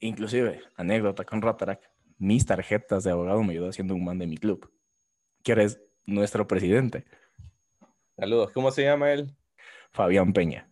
[0.00, 4.36] Inclusive, anécdota con Rotarac, mis tarjetas de abogado me ayudó haciendo un man de mi
[4.36, 4.70] club,
[5.42, 7.04] que eres nuestro presidente.
[8.16, 9.34] Saludos, ¿cómo se llama él?
[9.92, 10.68] Fabián Peña.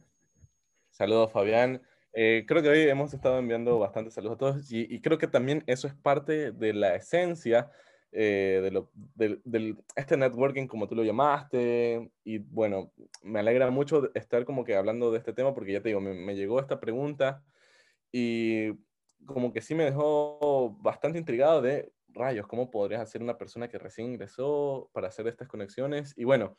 [0.91, 1.83] Saludos, Fabián.
[2.13, 5.65] Eh, creo que hoy hemos estado enviando bastantes saludos a todos y, creo que también
[5.67, 7.73] eso es parte de la esencia
[8.13, 8.93] eh, de, lo,
[9.97, 12.11] este networking, como tú lo llamaste.
[12.23, 15.89] Y bueno, me alegra mucho estar como que hablando de este tema porque ya te
[15.89, 17.43] digo, me, me llegó esta pregunta
[18.13, 18.71] y
[19.27, 23.79] como que sí me dejó bastante intrigado de rayos, ¿cómo podrías hacer una persona que
[23.79, 26.15] recién ingresó para hacer estas conexiones?
[26.17, 26.57] Y bueno,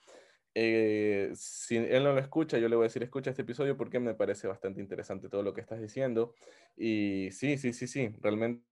[0.53, 3.99] eh, si él no lo escucha, yo le voy a decir, escucha este episodio porque
[3.99, 6.33] me parece bastante interesante todo lo que estás diciendo.
[6.77, 8.63] Y sí, sí, sí, sí, realmente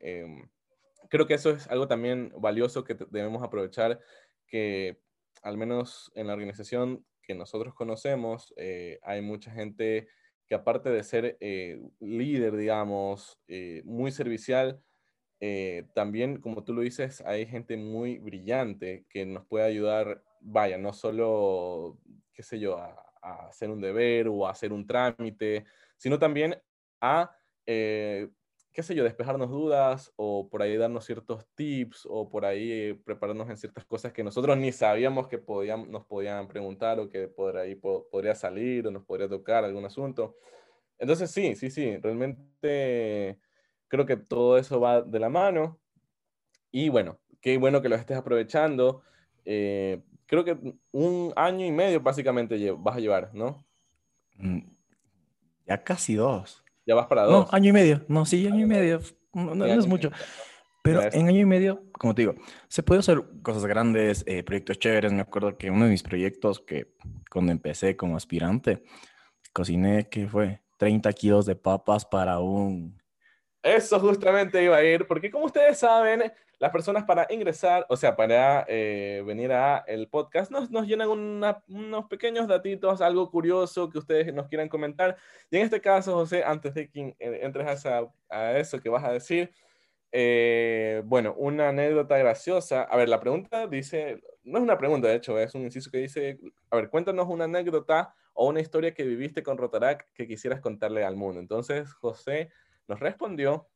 [0.00, 0.48] em,
[1.08, 4.00] creo que eso es algo también valioso que debemos aprovechar,
[4.46, 5.00] que
[5.42, 10.08] al menos en la organización que nosotros conocemos, eh, hay mucha gente
[10.46, 14.80] que aparte de ser eh, líder, digamos, eh, muy servicial,
[15.40, 20.78] eh, también, como tú lo dices, hay gente muy brillante que nos puede ayudar, vaya,
[20.78, 21.98] no solo,
[22.32, 23.02] qué sé yo, a,
[23.48, 25.64] hacer un deber o a hacer un trámite,
[25.96, 26.56] sino también
[27.00, 27.36] a,
[28.76, 33.48] qué sé yo, despejarnos dudas o por ahí darnos ciertos tips o por ahí prepararnos
[33.48, 35.42] en ciertas cosas que nosotros ni sabíamos que
[35.88, 40.36] nos podían preguntar o que por ahí podría salir o nos podría tocar algún asunto.
[40.98, 43.38] Entonces sí, sí, sí, realmente
[43.88, 45.80] creo que todo eso va de la mano.
[46.70, 49.00] Y bueno, qué bueno que lo estés aprovechando.
[49.46, 50.58] Eh, creo que
[50.92, 53.64] un año y medio básicamente vas a llevar, ¿no?
[54.34, 54.68] Mm,
[55.66, 56.65] ya casi dos.
[56.86, 57.32] Ya vas para dos.
[57.32, 58.04] No, año y medio.
[58.08, 59.00] No, sí, año y medio.
[59.34, 60.10] No, es mucho.
[60.82, 62.36] Pero en año y medio, como te digo,
[62.68, 65.12] se puede hacer cosas grandes, eh, proyectos chéveres.
[65.12, 66.94] Me acuerdo que uno de mis proyectos que
[67.28, 68.84] cuando empecé como aspirante,
[69.52, 70.62] cociné, ¿qué fue?
[70.76, 73.02] 30 kilos de papas para un...
[73.66, 78.14] Eso justamente iba a ir, porque como ustedes saben, las personas para ingresar, o sea,
[78.14, 83.98] para eh, venir a el podcast, nos, nos llenan unos pequeños datitos, algo curioso que
[83.98, 85.16] ustedes nos quieran comentar.
[85.50, 89.10] Y en este caso, José, antes de que entres a, a eso que vas a
[89.10, 89.50] decir,
[90.12, 92.82] eh, bueno, una anécdota graciosa.
[92.84, 95.98] A ver, la pregunta dice, no es una pregunta, de hecho, es un inciso que
[95.98, 96.38] dice,
[96.70, 101.04] a ver, cuéntanos una anécdota o una historia que viviste con Rotarac que quisieras contarle
[101.04, 101.40] al mundo.
[101.40, 102.50] Entonces, José
[102.88, 103.68] nos respondió,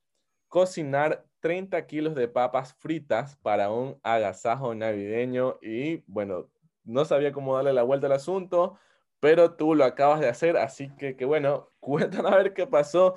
[0.49, 6.51] cocinar 30 kilos de papas fritas para un agasajo navideño y bueno,
[6.85, 8.79] no sabía cómo darle la vuelta al asunto,
[9.21, 13.17] pero tú lo acabas de hacer, así que, bueno, cuéntanos a ver qué pasó.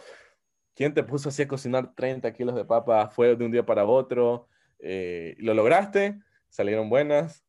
[0.75, 3.13] ¿Quién te puso así a cocinar 30 kilos de papas?
[3.13, 4.47] ¿Fue de un día para otro?
[4.79, 6.19] Eh, ¿Lo lograste?
[6.49, 7.45] ¿Salieron buenas?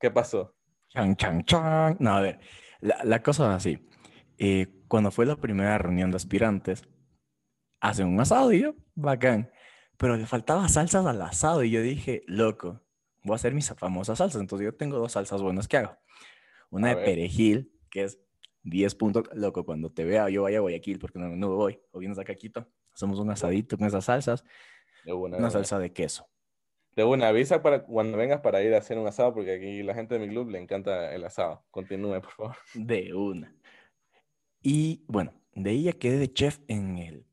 [0.00, 0.54] ¿Qué pasó?
[0.88, 1.96] Chan, chan, chan.
[2.00, 2.40] No, a ver,
[2.80, 3.88] la, cosa es así.
[4.38, 6.88] Eh, cuando fue la primera reunión de aspirantes,
[7.80, 9.50] hacen un asado y yo, bacán.
[9.96, 12.82] Pero le faltaba salsas al asado y yo dije, loco,
[13.22, 14.40] voy a hacer mis famosas salsas.
[14.40, 15.96] Entonces yo tengo dos salsas buenas que hago.
[16.70, 18.20] Una de perejil, que es
[18.64, 22.00] 10 puntos, loco, cuando te vea yo vaya a Guayaquil, porque no, no voy, o
[22.00, 24.44] vienes acá a Quito, hacemos un asadito con esas salsas,
[25.06, 26.28] una salsa de queso.
[26.96, 29.94] De una, avisa para cuando vengas para ir a hacer un asado, porque aquí la
[29.94, 31.62] gente de mi club le encanta el asado.
[31.70, 32.56] Continúe, por favor.
[32.72, 33.54] De una.
[34.62, 37.25] Y bueno, de ahí ya quedé de chef en el.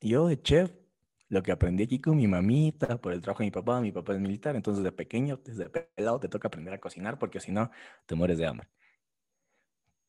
[0.00, 0.70] Yo de chef,
[1.28, 4.14] lo que aprendí aquí con mi mamita, por el trabajo de mi papá, mi papá
[4.14, 7.70] es militar, entonces de pequeño, desde pelado, te toca aprender a cocinar, porque si no,
[8.06, 8.68] te mueres de hambre.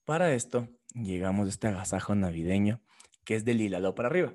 [0.04, 2.82] Para esto, llegamos a este agasajo navideño,
[3.24, 4.34] que es del Hilaló para arriba.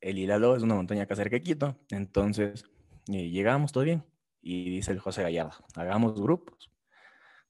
[0.00, 2.64] El Hilaló es una montaña que acerca de Quito, entonces
[3.06, 4.04] y llegamos, todo bien.
[4.40, 6.70] Y dice el José Gallardo, hagamos grupos.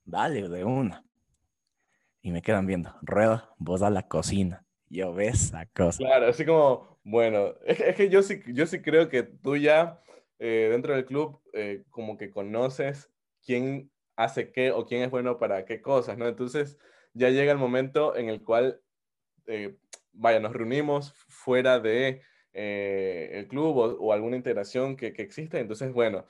[0.05, 1.05] Dale, de una.
[2.23, 4.64] Y me quedan viendo, rueda, vos a la cocina.
[4.95, 5.99] Yo ves esa cosa.
[5.99, 10.01] Claro, así como, bueno, es, que yo sí, yo sí creo que tú ya
[10.39, 13.11] eh, dentro del club eh, como que conoces
[13.45, 16.29] quién hace qué o quién es bueno para qué cosas, ¿no?
[16.29, 16.79] Entonces
[17.13, 18.81] ya llega el momento en el cual,
[19.47, 19.77] eh,
[20.13, 25.59] vaya, nos reunimos fuera de eh, el club o, alguna integración que, que existe.
[25.59, 26.25] Entonces, bueno,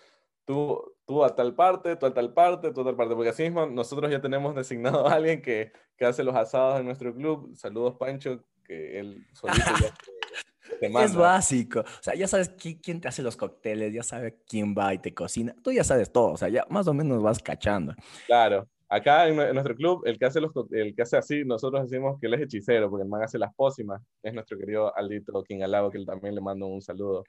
[0.46, 3.42] tú, tú a tal parte, tú a tal parte, tú a tal parte, porque así
[3.42, 7.54] mismo nosotros ya tenemos designado a alguien que, que hace los asados en nuestro club.
[7.54, 9.94] Saludos, Pancho, que él solito ya
[10.80, 11.06] te, manda.
[11.06, 11.80] Es básico.
[11.80, 14.98] O sea, ya sabes quién, quién, te hace los cócteles, ya sabes quién va y
[14.98, 15.54] te cocina.
[15.62, 17.94] Tú ya sabes todo, o sea, ya más o menos vas cachando.
[18.26, 18.68] Claro.
[18.88, 22.26] Acá en, nuestro club, el que, hace los, el que hace así, nosotros decimos que
[22.26, 24.00] él es hechicero, porque el man hace las pócimas.
[24.22, 27.24] Es nuestro querido Aldito King Alabo, que también le mando un saludo.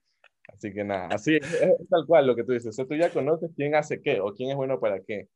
[0.48, 2.68] Así que nada, así es, tal cual lo que tú dices.
[2.68, 5.28] O sea, tú ya conoces quién hace qué o quién es bueno para qué.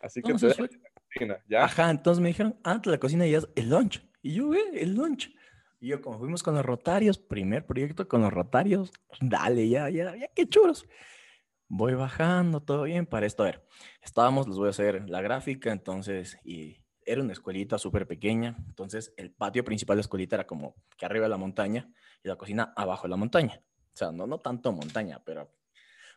[0.00, 1.64] Así que tú la cocina, ¿ya?
[1.64, 4.00] Ajá, entonces me dijeron, ah, la cocina ya es el lunch.
[4.22, 5.34] Y yo, ve, el lunch.
[5.80, 10.16] Y yo, como fuimos con los rotarios, primer proyecto con los rotarios, dale, ya, ya,
[10.16, 10.86] ya, qué churos
[11.74, 13.42] voy bajando, todo bien para esto.
[13.42, 13.66] A ver,
[14.02, 19.14] estábamos, les voy a hacer la gráfica, entonces, y era una escuelita súper pequeña, entonces
[19.16, 21.90] el patio principal de la escuelita era como que arriba de la montaña
[22.22, 23.62] y la cocina abajo de la montaña.
[23.94, 25.50] O sea, no, no tanto montaña, pero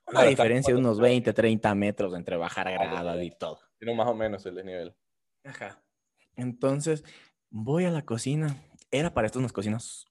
[0.08, 3.60] una diferencia de unos 20, 30 metros entre bajar a grada y todo.
[3.80, 4.94] Tiene más o menos el desnivel.
[5.46, 5.82] Ajá.
[6.36, 7.06] Entonces,
[7.56, 8.58] voy a la cocina.
[8.92, 10.06] Era para estas unas cocinas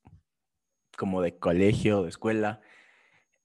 [0.97, 2.61] como de colegio, de escuela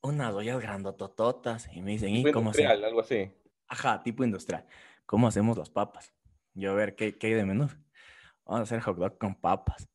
[0.02, 3.30] unas ollas grandotototas y me dicen, ¿y cómo industrial, algo así.
[3.68, 4.66] Ajá, tipo industrial.
[5.06, 6.14] ¿Cómo hacemos las papas?
[6.54, 7.68] Yo a ver, ¿qué, qué hay de menú?
[8.46, 9.90] Vamos a hacer hot dog con papas.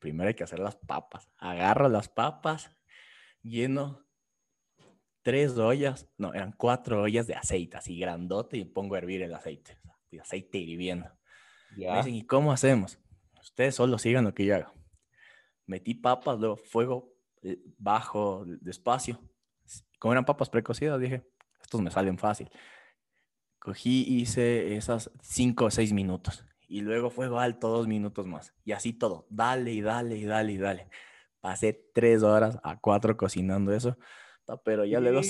[0.00, 1.28] Primero hay que hacer las papas.
[1.36, 2.74] Agarro las papas,
[3.42, 4.02] lleno
[5.20, 9.34] tres ollas, no, eran cuatro ollas de aceite, así grandote, y pongo a hervir el
[9.34, 9.78] aceite.
[10.10, 11.10] El aceite hirviendo.
[11.76, 12.98] Me dicen, ¿y cómo hacemos?
[13.44, 14.72] Ustedes solo sigan lo que yo hago.
[15.66, 19.20] Metí papas, luego fuego eh, bajo, despacio.
[19.98, 21.26] Como eran papas precocidas, dije,
[21.60, 22.50] estos me salen fácil.
[23.58, 26.44] Cogí, hice esas cinco o seis minutos.
[26.68, 28.54] Y luego fuego alto dos minutos más.
[28.64, 29.26] Y así todo.
[29.28, 30.88] Dale y dale y dale y dale.
[31.40, 33.98] Pasé tres horas a cuatro cocinando eso.
[34.64, 35.20] Pero ya luego...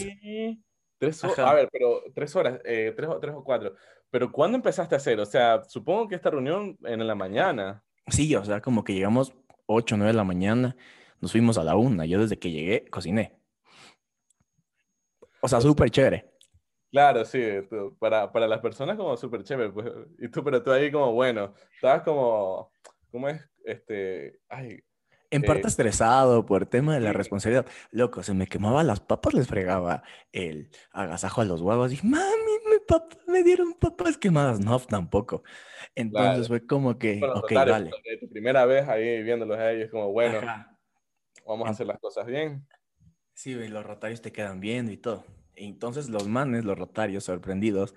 [0.98, 3.74] Tres horas, a ver, pero tres horas, eh, tres, tres, o cuatro.
[4.08, 5.18] Pero ¿cuándo empezaste a hacer?
[5.18, 7.83] O sea, supongo que esta reunión en la mañana.
[8.08, 9.34] Sí, o sea, como que llegamos
[9.66, 10.76] ocho, nueve de la mañana,
[11.20, 12.04] nos fuimos a la una.
[12.06, 13.38] Yo desde que llegué cociné.
[15.40, 16.32] O sea, súper chévere.
[16.90, 17.42] Claro, sí,
[17.98, 19.70] para, para las personas como súper chévere.
[19.70, 22.70] Pues, y tú, pero tú ahí como, bueno, estabas como,
[23.10, 23.40] ¿cómo es?
[23.64, 24.80] Este, ay,
[25.34, 27.66] en parte eh, estresado por el tema de la responsabilidad.
[27.90, 31.92] Loco, se me quemaban las papas, les fregaba el agasajo a los huevos.
[31.92, 32.52] Y mami,
[33.26, 34.60] me dieron papas quemadas.
[34.60, 35.42] No, tampoco.
[35.94, 37.90] Entonces fue como que, ok, dale.
[38.20, 40.40] Tu primera vez ahí viéndolos a ellos, como, bueno,
[41.46, 42.66] vamos a hacer las cosas bien.
[43.34, 45.24] Sí, los rotarios te quedan viendo y todo.
[45.56, 47.94] Entonces los manes, los rotarios, sorprendidos,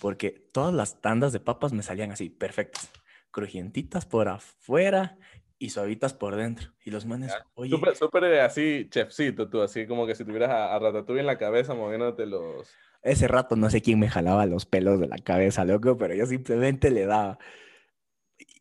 [0.00, 2.90] porque todas las tandas de papas me salían así, perfectas.
[3.30, 5.18] Crujientitas por afuera
[5.58, 6.72] y suavitas por dentro.
[6.84, 7.70] Y los manes, oye.
[7.70, 11.26] Súper, súper eh, así, chefcito, tú, así como que si tuvieras a, a Ratatouille en
[11.26, 12.74] la cabeza moviéndote los.
[13.06, 16.26] Ese rato no sé quién me jalaba los pelos de la cabeza, loco, pero yo
[16.26, 17.38] simplemente le daba.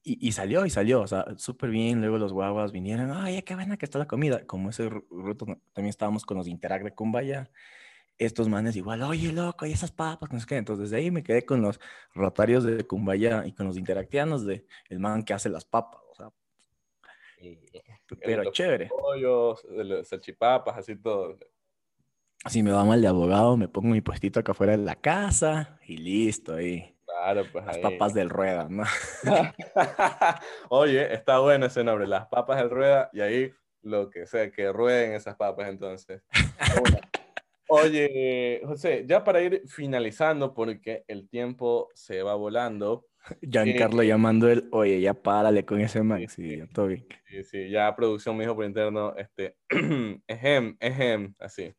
[0.03, 1.99] Y, y salió, y salió, o sea, súper bien.
[1.99, 4.45] Luego los guaguas vinieron, ay, qué buena que está la comida.
[4.45, 7.49] Como ese ruto también estábamos con los de Interact de Cumbaya.
[8.17, 10.57] Estos manes igual, oye, loco, y esas papas, no sé qué.
[10.57, 11.81] Entonces, desde ahí me quedé con los
[12.13, 16.01] rotarios de Cumbaya y con los interactianos de el man que hace las papas.
[16.11, 16.31] O sea,
[18.23, 18.87] pero chévere.
[18.87, 19.65] Pollos,
[20.03, 21.37] salchipapas, así todo.
[22.47, 25.79] Si me va mal de abogado, me pongo mi puestito acá afuera de la casa
[25.87, 26.95] y listo ahí.
[27.05, 28.83] Claro, pues Las papas del rueda, ¿no?
[30.69, 34.71] Oye, está bueno ese nombre, las papas del rueda, y ahí lo que sea, que
[34.71, 36.21] rueden esas papas entonces.
[37.67, 43.07] Oye, José, ya para ir finalizando, porque el tiempo se va volando,
[43.41, 46.27] Giancarlo eh, llamando él, oye, ya párale con ese man.
[46.29, 47.07] Sí, ya todo bien.
[47.27, 49.55] Sí, sí, ya producción me dijo por interno, este,
[50.27, 51.73] ejem, ejem, así.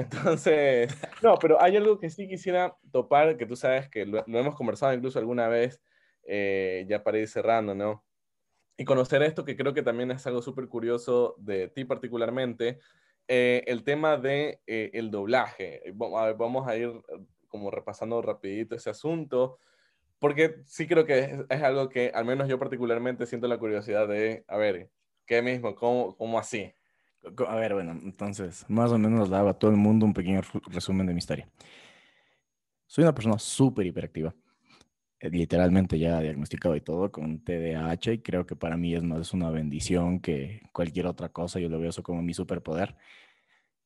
[0.00, 4.54] Entonces, no, pero hay algo que sí quisiera topar, que tú sabes que lo, hemos
[4.54, 5.80] conversado incluso alguna vez,
[6.24, 8.04] eh, ya para ir cerrando, ¿no?
[8.76, 12.78] Y conocer esto, que creo que también es algo súper curioso de ti particularmente,
[13.28, 15.82] eh, el tema de el doblaje.
[15.94, 16.90] Vamos a ir
[17.48, 19.58] como repasando rapidito ese asunto
[20.20, 24.44] porque sí creo que es, algo que al menos yo particularmente siento la curiosidad de,
[24.46, 24.90] a ver,
[25.26, 25.74] ¿qué mismo?
[25.74, 26.72] ¿Cómo, cómo así?
[27.46, 30.40] A ver, bueno, entonces, más o menos le hago a todo el mundo un pequeño
[30.70, 31.48] resumen de mi historia.
[32.86, 34.34] Soy una persona súper hiperactiva,
[35.20, 39.32] eh, literalmente ya diagnosticado y todo con TDAH y creo que para mí es más
[39.32, 42.96] una bendición que cualquier otra cosa, yo lo veo eso como mi superpoder.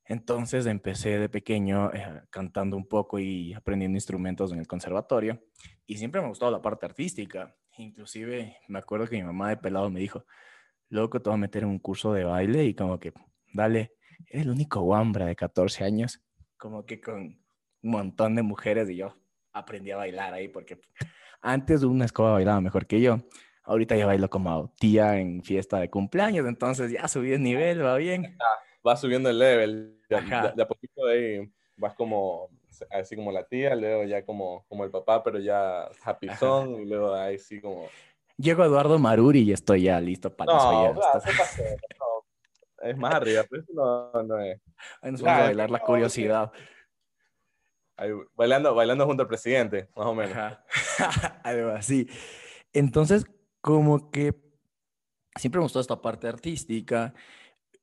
[0.07, 5.43] Entonces empecé de pequeño eh, cantando un poco y aprendiendo instrumentos en el conservatorio
[5.87, 7.57] y siempre me ha gustado la parte artística.
[7.79, 10.25] Inclusive me acuerdo que mi mamá de pelado me dijo,
[10.89, 13.13] loco, te voy a meter en un curso de baile y como que,
[13.53, 13.93] dale,
[14.29, 16.23] eres el único guambra de 14 años,
[16.57, 17.23] como que con
[17.83, 19.17] un montón de mujeres y yo
[19.53, 20.81] aprendí a bailar ahí porque
[21.41, 23.19] antes una escoba bailaba mejor que yo.
[23.67, 27.97] Ahorita ya bailo como tía en fiesta de cumpleaños, entonces ya subí el nivel, va
[27.97, 28.37] bien
[28.85, 32.51] vas subiendo el level, de, a poquito de ahí vas como,
[32.91, 36.85] así como la tía, luego ya como, como el papá, pero ya happy song, y
[36.85, 37.89] luego ahí sí como...
[38.37, 41.01] Llego Eduardo Maruri y estoy ya listo para no, no,
[42.83, 44.61] Es más arriba, pero eso no, no es.
[45.01, 46.53] Ahí nos vamos a bailar la curiosidad.
[48.35, 50.37] bailando, bailando junto al presidente, más o menos.
[51.45, 52.09] Algo así.
[52.73, 53.25] Entonces,
[53.61, 54.35] como que
[55.37, 57.15] siempre me gustó esta parte artística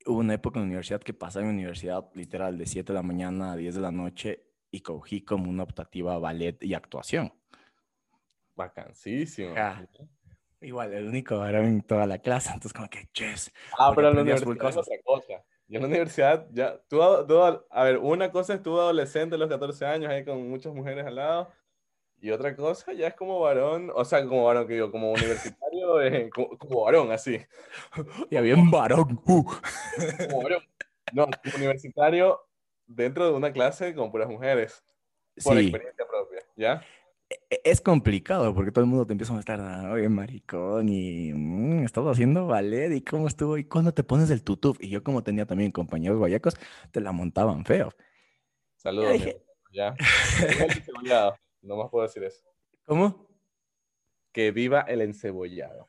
[0.06, 2.98] hubo una época en la universidad que pasaba en la universidad literal de 7 de
[2.98, 7.34] la mañana a 10 de la noche y cogí como una optativa ballet y actuación.
[8.56, 9.54] Vacancísimo.
[10.62, 13.52] Igual, el único varón en toda la clase, entonces como que, yes.
[13.78, 15.44] Ah, pero en la universidad es otra cosa.
[15.68, 19.38] Yo en la universidad, ya, tú, tú, a ver, una cosa es tú adolescente a
[19.38, 21.52] los 14 años, ahí con muchas mujeres al lado,
[22.22, 26.02] y otra cosa ya es como varón, o sea, como varón que digo, como universitario,
[26.04, 27.40] eh, como, varón, así.
[28.30, 29.20] Ya bien varón.
[29.26, 29.44] Uh.
[30.30, 30.62] Como varón.
[31.14, 32.40] No, como universitario
[32.86, 34.84] dentro de una clase con puras mujeres.
[35.44, 36.86] Por experiencia propia, ¿ya?
[37.52, 39.60] E, es complicado porque todo el mundo te empieza a estar,
[39.92, 44.42] oye, maricón, y mmm, estaba haciendo ballet, y cómo estuvo, y cuando te pones el
[44.42, 44.78] tutuf.
[44.82, 46.56] Y yo, como tenía también compañeros guayacos,
[46.92, 47.92] te la montaban feo.
[48.78, 49.22] Saludos.
[49.74, 49.96] Ya.
[51.04, 51.36] ya.
[51.62, 52.44] No más puedo decir eso.
[52.86, 53.28] ¿Cómo?
[54.32, 55.88] Que viva el encebollado.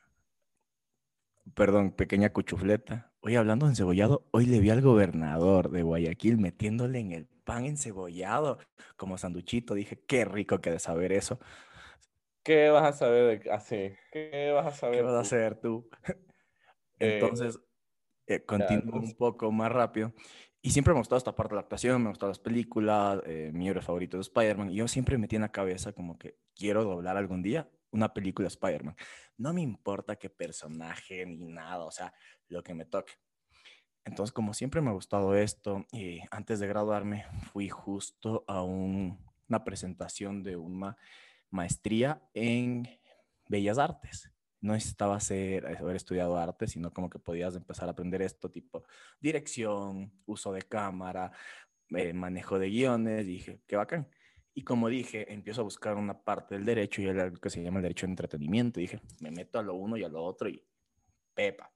[1.55, 3.13] perdón, pequeña cuchufleta.
[3.21, 7.65] Hoy hablando de encebollado, hoy le vi al gobernador de Guayaquil metiéndole en el pan
[7.65, 8.59] encebollado
[8.97, 9.75] como sanduchito.
[9.75, 11.39] Dije, qué rico que de saber eso.
[12.43, 13.93] ¿Qué vas a saber de así?
[14.11, 14.97] ¿Qué vas a saber?
[14.97, 15.89] ¿Qué vas a hacer tú?
[16.99, 17.59] Eh, Entonces,
[18.29, 20.13] eh, continúo un poco más rápido.
[20.61, 23.21] Y siempre me ha gustado esta parte de la actuación, me han gustado las películas,
[23.27, 24.71] eh, mi héroe favorito es Spider-Man.
[24.71, 28.45] Y yo siempre metí en la cabeza como que quiero doblar algún día una película
[28.45, 28.97] de Spider-Man.
[29.37, 32.13] No me importa qué personaje ni nada, o sea,
[32.49, 33.15] lo que me toque.
[34.05, 39.19] Entonces, como siempre me ha gustado esto, y antes de graduarme fui justo a un-
[39.49, 40.97] una presentación de una
[41.51, 42.89] maestría en
[43.49, 44.31] Bellas Artes.
[44.61, 48.85] No necesitaba ser, haber estudiado arte, sino como que podías empezar a aprender esto, tipo
[49.21, 51.33] dirección, uso de cámara,
[51.91, 53.27] eh, manejo de guiones.
[53.27, 54.09] Dije, qué bacán.
[54.55, 57.79] Y como dije, empiezo a buscar una parte del derecho y algo que se llama
[57.79, 58.81] el derecho de entretenimiento.
[58.81, 60.63] Dije, me meto a lo uno y a lo otro y
[61.35, 61.72] pepa.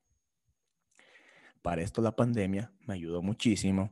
[1.66, 3.90] Para esto la pandemia me ayudó muchísimo.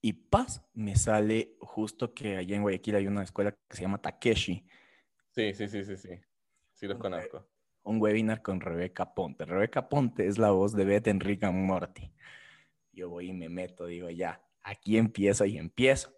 [0.00, 4.00] Y paz, me sale justo que allá en Guayaquil hay una escuela que se llama
[4.00, 4.64] Takeshi,
[5.28, 6.18] Sí, sí, sí, sí, sí.
[6.72, 7.02] Sí los Ok.
[7.02, 7.46] conozco.
[7.82, 9.44] un webinar con Rebeca Ponte.
[9.44, 12.10] Rebeca Ponte es la voz de Beth en Rick and Morty.
[12.90, 16.14] Yo voy y me meto, digo, ya, aquí empiezo y empiezo.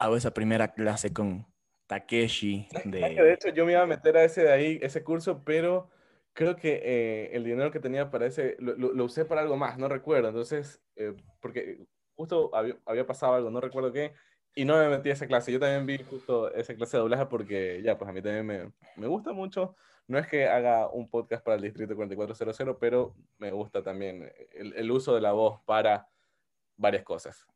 [0.00, 1.46] Hago esa primera clase con
[1.86, 3.32] Takeshi ¿Sabes que De de...
[3.34, 5.90] hecho, yo me iba a meter a ese de ahí, ese curso, pero
[6.32, 9.78] creo que eh, el dinero que tenía para ese lo, lo- usé para algo más,
[9.78, 10.28] no recuerdo.
[10.28, 12.50] Entonces, eh, porque justo
[12.86, 14.12] había, pasado algo, no recuerdo qué,
[14.54, 15.52] y no me metí a esa clase.
[15.52, 18.72] Yo también vi justo esa clase de doblaje porque ya, pues a mí también me,
[18.96, 19.76] me gusta mucho.
[20.06, 24.74] No es que haga un podcast para el Distrito 4400, pero me gusta también el,
[24.74, 26.08] el uso de la voz para
[26.76, 27.46] varias cosas.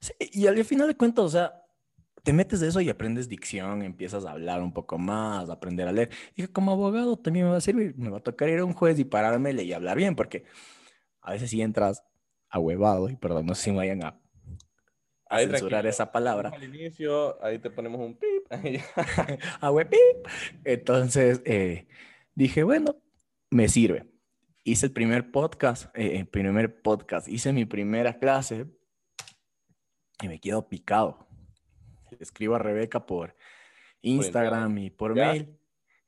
[0.00, 1.64] Sí, y al final de cuentas, o sea,
[2.22, 5.88] te metes de eso y aprendes dicción, empiezas a hablar un poco más, a aprender
[5.88, 6.10] a leer.
[6.36, 8.72] Y como abogado también me va a servir, me va a tocar ir a un
[8.72, 10.44] juez y parármele y hablar bien, porque
[11.20, 12.04] a veces si entras
[12.48, 14.20] ahuevado, y perdón, no sé si me vayan a,
[15.28, 16.50] a censurar esa palabra.
[16.50, 18.46] Al inicio, ahí te ponemos un pip.
[19.60, 20.26] Ahuepip.
[20.64, 21.86] Entonces eh,
[22.34, 22.96] dije, bueno,
[23.50, 24.06] me sirve.
[24.64, 28.66] Hice el primer podcast, eh, el primer podcast, hice mi primera clase
[30.22, 31.27] y me quedo picado.
[32.18, 33.36] Escribo a Rebeca por
[34.02, 35.32] Instagram y por ¿Ya?
[35.32, 35.58] mail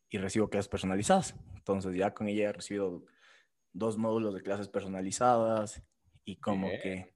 [0.08, 1.34] y recibo clases personalizadas.
[1.56, 3.04] Entonces ya con ella he recibido
[3.72, 5.82] dos módulos de clases personalizadas
[6.24, 7.14] y como que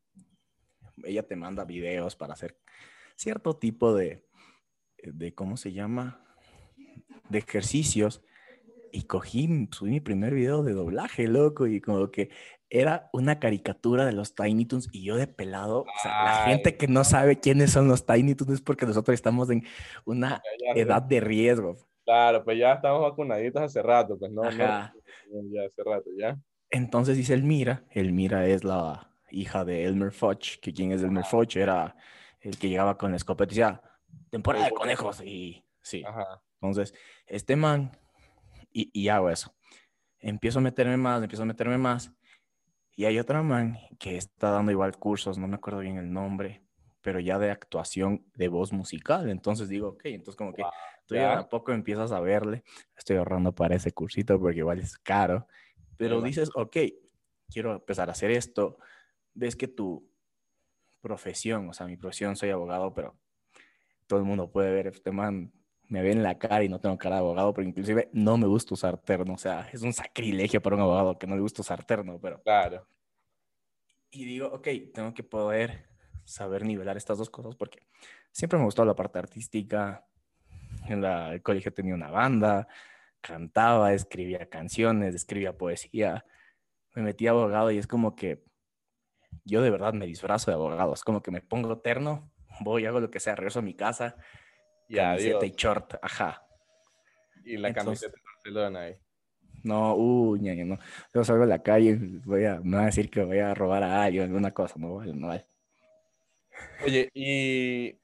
[1.04, 2.58] ella te manda videos para hacer
[3.16, 4.24] cierto tipo de,
[5.02, 6.24] de ¿cómo se llama?
[7.28, 8.22] De ejercicios.
[8.92, 12.30] Y cogí, subí mi primer video de doblaje, loco, y como que
[12.74, 16.76] era una caricatura de los Tiny Toons y yo de pelado, o sea, la gente
[16.76, 19.64] que no sabe quiénes son los Tiny Toons es porque nosotros estamos en
[20.04, 21.76] una Ya, ya, edad de riesgo.
[22.04, 24.92] Claro, pues ya estamos vacunaditos hace rato, pues no, no, ya
[25.64, 26.36] hace rato, ya.
[26.68, 31.56] Entonces dice Elmira, Elmira es la hija de Elmer Fuch, que quien es Elmer Fuch
[31.56, 31.94] era
[32.40, 33.80] el que llegaba con la escopeta y decía,
[34.30, 36.02] temporada de conejos, y sí.
[36.04, 36.42] Ajá.
[36.60, 36.92] Entonces,
[37.28, 37.92] este man,
[38.72, 39.54] y, y hago eso.
[40.18, 42.10] Empiezo a meterme más, empiezo a meterme más.
[42.96, 46.62] Y hay otra man que está dando igual cursos, no me acuerdo bien el nombre,
[47.00, 49.28] pero ya de actuación de voz musical.
[49.28, 50.70] Entonces digo, ok, entonces como que Wow,
[51.06, 51.20] tú ya.
[51.22, 52.62] ya de a poco empiezas a verle.
[52.96, 55.46] Estoy ahorrando para ese cursito porque igual es caro.
[55.96, 56.76] Pero dices, ok,
[57.48, 58.78] quiero empezar a hacer esto.
[59.34, 60.08] Ves que tu
[61.00, 63.18] profesión, o sea, mi profesión, soy abogado, pero
[64.06, 65.52] todo el mundo puede ver, este man
[65.88, 68.46] me ve en la cara y no tengo cara de abogado, pero inclusive no me
[68.46, 71.62] gusta usar terno, o sea, es un sacrilegio para un abogado que no le gusta
[71.62, 72.42] usar terno, pero...
[72.42, 72.86] Claro.
[74.10, 75.88] Y digo, ok, tengo que poder
[76.24, 77.80] saber nivelar estas dos cosas porque
[78.30, 80.06] siempre me gustó la parte artística.
[80.86, 82.68] En la- el colegio tenía una banda,
[83.20, 86.24] cantaba, escribía canciones, escribía poesía.
[86.94, 88.44] Me metí a abogado y es como que
[89.44, 90.94] yo de verdad me disfrazo de abogado.
[90.94, 92.30] Es como que me pongo terno,
[92.60, 94.16] voy, hago lo que sea, regreso a mi casa,
[94.88, 95.44] Y camiseta adiós.
[95.52, 96.46] y short, ajá.
[97.44, 98.96] Y la Entonces- camiseta de Barcelona ahí.
[99.62, 100.78] No, uy, ñaña, no.
[101.14, 103.82] Yo salgo a la calle, voy a, me van a decir que voy a robar
[103.82, 105.46] a alguien, alguna cosa, no vale, no vale.
[106.84, 107.98] Oye, y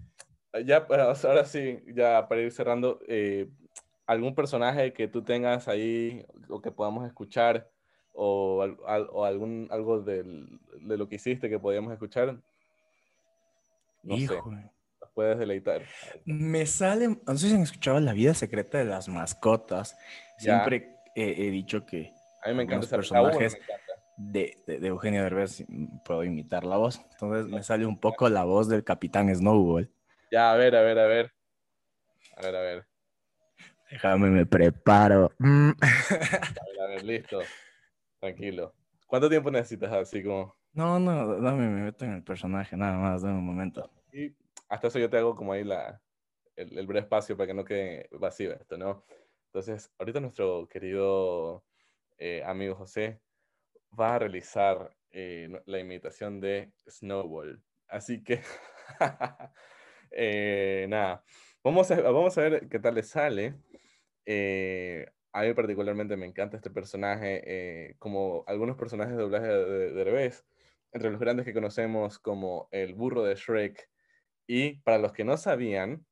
[0.65, 3.49] ya, ahora sí, ya para ir cerrando, eh,
[4.07, 7.71] ¿algún personaje que tú tengas ahí o que podamos escuchar
[8.15, 8.65] o,
[9.13, 12.41] o algún, algo del- de lo que hiciste que podíamos escuchar?
[14.03, 14.65] No sé, Hijo, nos
[15.21, 15.83] puedes deleitar.
[16.25, 19.97] Me sale, no sé si han escuchado La vida secreta de las mascotas.
[20.39, 22.13] Siempre he, he dicho que
[22.43, 23.53] A mí me encanta uno personajes.
[23.53, 23.93] me encanta.
[24.17, 25.65] de, de, de Eugenio Derbez
[26.07, 27.03] puedo imitar la voz.
[27.13, 29.91] Entonces me sale un poco la voz del Capitán Snowball.
[30.31, 31.33] Ya, a ver, a ver, a ver.
[32.37, 32.87] A ver, a ver.
[33.91, 35.33] Déjame, me preparo.
[35.39, 35.71] Mm.
[35.71, 37.41] A ver, a ver, listo.
[38.21, 38.75] Tranquilo.
[39.07, 40.57] ¿Cuánto tiempo necesitas así como?
[40.73, 43.91] No, no, dame, me meto en el personaje, nada más, dame un momento.
[44.13, 44.31] Y
[44.71, 46.01] hasta eso yo te hago como ahí la,
[46.57, 49.05] el, breve espacio para que no quede vacío esto, ¿no?
[49.47, 51.65] Entonces, ahorita nuestro querido
[52.19, 53.21] eh, amigo José
[53.99, 57.61] va a realizar eh, la imitación de Snowball.
[57.89, 58.43] Así que,
[60.13, 61.25] eh, nada,
[61.65, 63.57] vamos a, vamos a ver qué tal le sale.
[65.33, 70.45] A mí particularmente me encanta este personaje, como algunos personajes de doblaje de, Derbez,
[70.93, 73.90] entre los grandes que conocemos como el burro de Shrek.
[74.53, 76.05] Y para los que no sabían,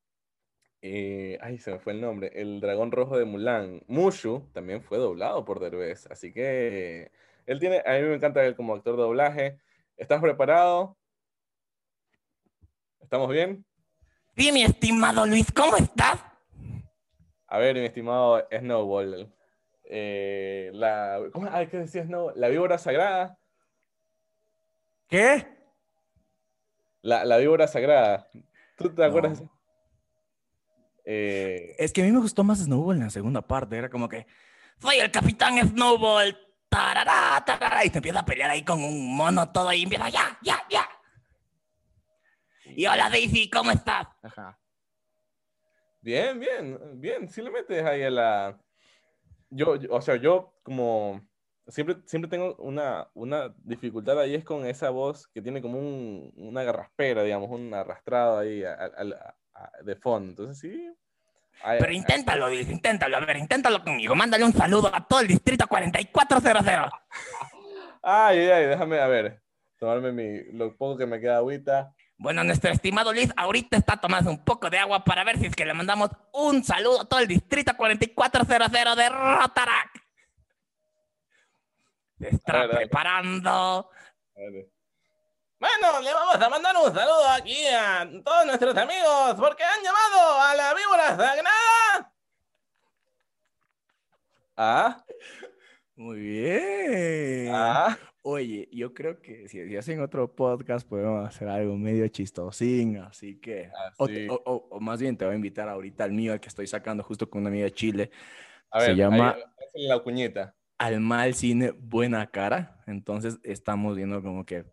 [0.81, 4.97] eh, ay, se me fue el nombre, el dragón rojo de Mulan, Mushu, también fue
[4.97, 6.07] doblado por Derbez.
[6.09, 7.11] Así que
[7.45, 9.59] él tiene, a mí me encanta él como actor de doblaje.
[9.97, 10.97] ¿Estás preparado?
[13.01, 13.65] ¿Estamos bien?
[14.37, 16.23] Sí, mi estimado Luis, ¿cómo estás?
[17.45, 19.35] A ver, mi estimado Snowball.
[19.83, 22.39] eh, la, ¿cómo, ay, ¿Qué decía Snowball?
[22.39, 23.37] La víbora sagrada.
[25.09, 25.58] ¿Qué?
[27.01, 28.27] La, la víbora sagrada.
[28.77, 29.43] ¿Tú te acuerdas?
[31.05, 34.07] Eh, Es que a mí me gustó más Snowball en la segunda parte, era como
[34.09, 34.27] que,
[34.81, 36.37] Soy el capitán Snowball.
[36.69, 40.37] Tarará, tarará, y te empieza a pelear ahí con un mono todo y empieza ya,
[40.43, 40.87] ya, ya.
[42.65, 44.07] Y hola Daisy, ¿cómo estás?
[44.21, 44.59] ajá.
[46.01, 47.27] Bien, bien, bien.
[47.27, 48.61] Sí le metes ahí a la.
[49.49, 51.27] Yo, yo- o sea, yo como
[51.69, 56.31] siempre, siempre tengo una, una dificultad ahí es con esa voz que tiene como un,
[56.37, 60.29] una garraspera, digamos, un arrastrado ahí a- a- a- de fondo.
[60.29, 60.91] Entonces sí.
[61.79, 64.15] Pero inténtalo, Luis, inténtalo, a ver, inténtalo conmigo.
[64.15, 66.89] Mándale un saludo a todo el distrito 4400.
[68.01, 69.41] Ay, ay, ay, déjame, a ver,
[69.77, 71.93] tomarme mi, lo poco que me queda agüita.
[72.17, 75.55] Bueno, nuestro estimado Luis ahorita está tomando un poco de agua para ver si es
[75.55, 79.89] que le mandamos un saludo a todo el distrito 4400 de Rotarac.
[82.19, 83.89] Se está A ver, preparando.
[85.59, 90.39] Bueno, le vamos a mandar un saludo aquí a todos nuestros amigos porque han llamado
[90.41, 92.13] a la víbora sagrada.
[94.55, 95.03] Ah,
[95.95, 97.49] Muy bien.
[97.53, 97.97] ah.
[98.21, 103.39] Oye, yo creo que si, si hacen otro podcast podemos hacer algo medio chistosín, así
[103.39, 103.71] que...
[103.73, 104.13] Ah, o, sí.
[104.13, 106.49] te- o- o- o más bien te voy a invitar ahorita al mío, al que
[106.49, 108.11] estoy sacando justo con una amiga de Chile,
[108.71, 110.55] A Se ver, llama- ahí, hazle la cuñita.
[110.79, 112.81] Al mal cine Buena Cara.
[112.87, 114.65] Entonces estamos viendo como que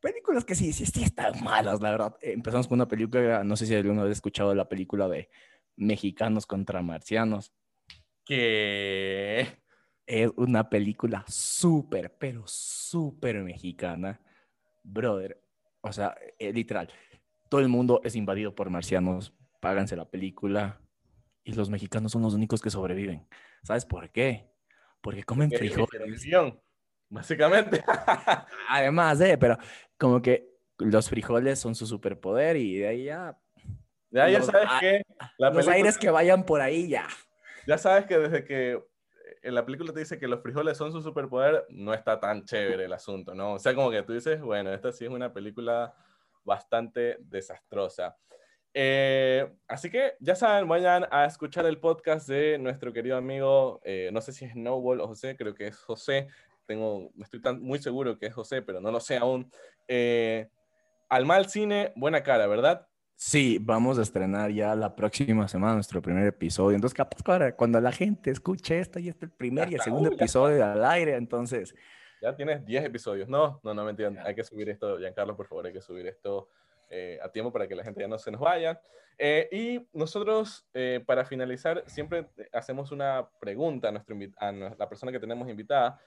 [0.00, 2.16] películas que sí, sí, sí están malas, la verdad.
[2.20, 5.28] Eh, Empezamos con una película, no sé si alguno vez escuchado la película de
[5.76, 7.52] Mexicanos contra Marcianos.
[8.24, 9.58] ¿Qué?
[10.06, 14.20] Es una película súper, pero súper mexicana.
[14.82, 15.42] Brother,
[15.80, 16.90] o sea, eh, literal,
[17.48, 19.34] todo el mundo es invadido por marcianos.
[19.60, 20.80] Páganse la película
[21.44, 23.26] y los mexicanos son los únicos que sobreviven.
[23.62, 24.49] ¿Sabes por qué?
[25.00, 26.26] Porque comen frijoles.
[27.08, 27.82] básicamente.
[28.68, 29.56] Además, eh, pero
[29.98, 30.48] como que
[30.78, 33.38] los frijoles son su superpoder y de ahí ya
[34.10, 35.02] ya, ya Los- sabes ah, que
[35.38, 37.06] la los película- aires que vayan por ahí ya.
[37.66, 38.82] ya sabes que desde que
[39.42, 42.84] en la película te dice que los frijoles son su superpoder, no está tan chévere
[42.86, 43.54] el asunto, ¿no?
[43.54, 45.94] O sea, como que tú dices, bueno, esta sí es una película
[46.44, 48.16] bastante desastrosa.
[48.72, 54.10] Eh, así que ya saben, vayan a escuchar el podcast de nuestro querido amigo, eh,
[54.12, 56.28] no sé si es Snowball o José, creo que es José,
[56.66, 59.50] tengo, estoy tan, muy seguro que es José, pero no lo sé aún.
[59.88, 60.48] Eh,
[61.08, 62.86] Al mal cine, buena cara, ¿verdad?
[63.16, 66.76] Sí, vamos a estrenar ya la próxima semana nuestro primer episodio.
[66.76, 70.08] Entonces, capaz ahora, cuando la gente escuche esto, ya está el primer y el segundo
[70.08, 71.16] uy, episodio al aire.
[71.16, 71.74] Entonces,
[72.22, 73.28] Ya tienes 10 episodios.
[73.28, 74.12] No, no, no, mentira.
[74.24, 76.48] Hay que subir esto, Giancarlo, por favor, hay que subir esto
[76.90, 78.80] eh, a tiempo para que la gente ya no se nos vaya.
[79.16, 85.12] Eh, y nosotros, eh, para finalizar, siempre hacemos una pregunta a, nuestro a la persona
[85.12, 86.00] que tenemos invitada.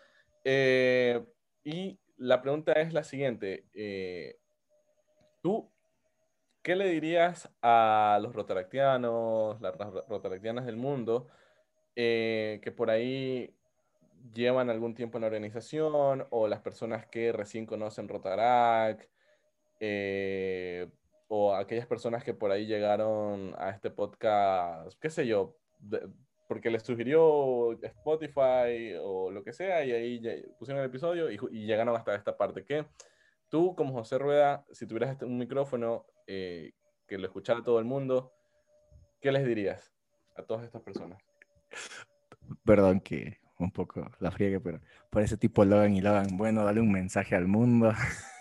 [1.64, 3.66] Y la pregunta es la siguiente.
[5.42, 5.72] ¿Tú
[6.62, 11.30] qué le dirías a los rotaractianos, las ro- rotaractianas del mundo,
[11.96, 13.56] que por ahí
[14.34, 19.10] llevan algún tiempo en la organización o las personas que recién conocen Rotarac
[19.86, 20.90] eh,
[21.28, 25.58] o aquellas personas que por ahí llegaron a este podcast, qué sé yo,
[26.48, 31.66] porque les sugirió Spotify o lo que sea y ahí pusieron el episodio y, y
[31.66, 32.64] llegaron hasta esta parte.
[32.64, 32.86] que
[33.50, 36.72] Tú, como José Rueda, si tuvieras este- un micrófono eh,
[37.06, 38.32] que lo escuchara todo el mundo,
[39.20, 39.92] ¿qué les dirías
[40.38, 41.22] a todas estas personas?
[42.64, 44.80] perdón que un poco la friegue, pero
[45.10, 47.92] por ese tipo Logan y Logan, bueno, dale un mensaje al mundo.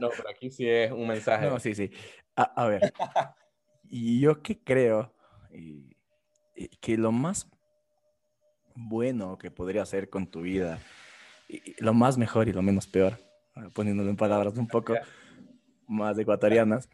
[0.00, 1.46] No, pero aquí sí es un mensaje.
[1.48, 1.90] No, sí, sí.
[2.36, 2.82] A, a ver,
[3.84, 5.12] yo que creo
[5.52, 5.96] y-
[6.54, 7.50] y que lo más
[8.74, 10.78] bueno que podría hacer con tu vida,
[11.48, 13.18] y lo más mejor y lo menos peor,
[13.74, 14.94] poniéndolo en palabras un poco
[15.86, 16.88] más ecuatorianas,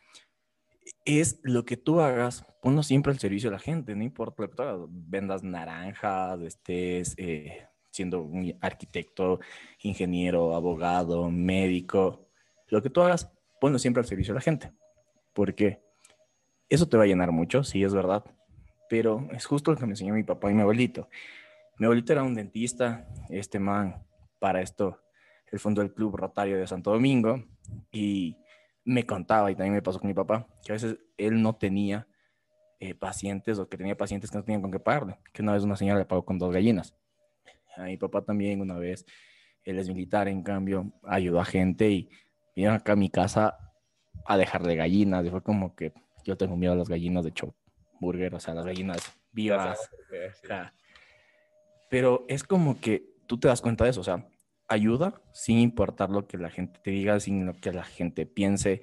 [1.05, 4.49] es lo que tú hagas, ponlo siempre al servicio de la gente, no importa lo
[4.51, 9.39] que tú hagas, vendas naranjas, estés eh, siendo un arquitecto,
[9.83, 12.28] ingeniero, abogado, médico,
[12.69, 14.73] lo que tú hagas, ponlo siempre al servicio de la gente,
[15.33, 15.83] porque
[16.69, 18.25] eso te va a llenar mucho, sí es verdad,
[18.89, 21.09] pero es justo lo que me enseñó mi papá y mi abuelito.
[21.79, 24.05] Mi abuelito era un dentista, este man,
[24.39, 25.01] para esto,
[25.51, 27.45] el fondo del Club Rotario de Santo Domingo,
[27.91, 28.37] y
[28.85, 32.07] me contaba, y también me pasó con mi papá, que a veces él no tenía
[32.81, 35.63] eh, pacientes o que tenía pacientes que no tenían con qué pagarle, que una vez
[35.63, 36.95] una señora le pagó con dos gallinas.
[37.77, 39.05] A mi papá también una vez,
[39.65, 42.09] él es militar, en cambio, ayudó a gente y
[42.59, 43.57] vinieron acá a mi casa
[44.27, 45.93] a dejarle gallinas, y fue como que
[46.25, 47.33] yo tengo miedo a las gallinas de
[48.01, 48.99] burger, o sea, las gallinas
[49.31, 49.89] vivas.
[51.89, 54.27] Pero es como que tú te das cuenta de eso, o sea,
[54.67, 58.83] ayuda sin importar lo que la gente te diga, sin lo que la gente piense.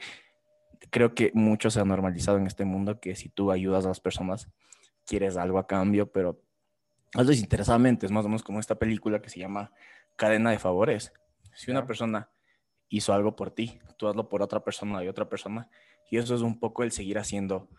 [0.89, 3.99] Creo que mucho se ha normalizado en este mundo que si tú ayudas a las
[3.99, 4.49] personas,
[5.05, 6.41] quieres algo a cambio, pero
[7.13, 8.05] hazlo desinteresadamente.
[8.05, 9.73] Es más o menos como esta película que se llama
[10.15, 11.11] Cadena de Favores.
[11.53, 12.29] Si una persona
[12.89, 15.69] hizo algo por ti, tú hazlo por otra persona y otra persona.
[16.09, 17.69] Y eso es un poco el seguir haciendo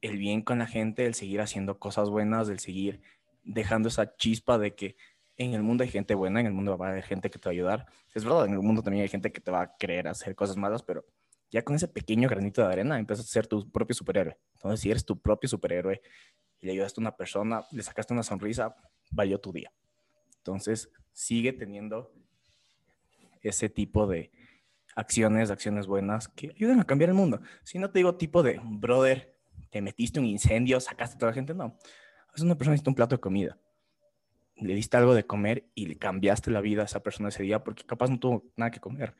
[0.00, 3.00] el bien con la gente, el seguir haciendo cosas buenas, el seguir
[3.44, 4.96] dejando esa chispa de que
[5.36, 7.48] en el mundo hay gente buena, en el mundo va a haber gente que te
[7.48, 7.86] va a ayudar.
[8.14, 10.56] Es verdad, en el mundo también hay gente que te va a querer hacer cosas
[10.56, 11.04] malas, pero
[11.50, 14.38] ya con ese pequeño granito de arena empiezas a ser tu propio superhéroe.
[14.54, 16.00] Entonces, si eres tu propio superhéroe
[16.60, 18.76] y le ayudaste a una persona, le sacaste una sonrisa,
[19.10, 19.72] valió tu día.
[20.38, 22.12] Entonces, sigue teniendo
[23.42, 24.30] ese tipo de
[24.96, 27.40] acciones, acciones buenas que ayuden a cambiar el mundo.
[27.62, 29.38] Si no te digo tipo de, brother,
[29.70, 31.76] te metiste un incendio, sacaste a toda la gente, no.
[32.34, 33.58] Es una persona necesita un plato de comida
[34.60, 37.64] le diste algo de comer y le cambiaste la vida a esa persona ese día
[37.64, 39.14] porque capaz no tuvo nada que comer.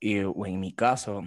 [0.00, 1.22] Y, o en mi caso,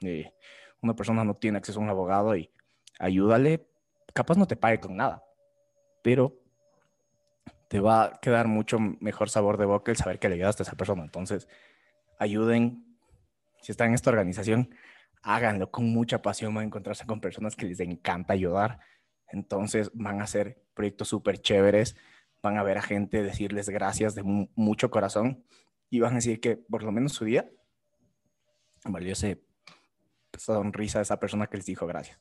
[0.00, 0.32] eh,
[0.80, 2.50] una persona no tiene acceso a un abogado y
[2.98, 3.68] ayúdale,
[4.14, 5.22] capaz no te pague con nada,
[6.02, 6.41] pero
[7.72, 10.64] te va a quedar mucho mejor sabor de boca el saber que le ayudaste a
[10.64, 11.04] esa persona.
[11.04, 11.48] Entonces,
[12.18, 12.84] ayuden,
[13.62, 14.74] si están en esta organización,
[15.22, 18.80] háganlo con mucha pasión, van a encontrarse con personas que les encanta ayudar.
[19.28, 21.96] Entonces, van a hacer proyectos súper chéveres
[22.42, 25.44] van a ver a gente decirles gracias de mucho corazón
[25.88, 27.48] y van a decir que por lo menos su día
[28.84, 29.36] valió esa
[30.36, 32.18] sonrisa de esa persona que les dijo gracias.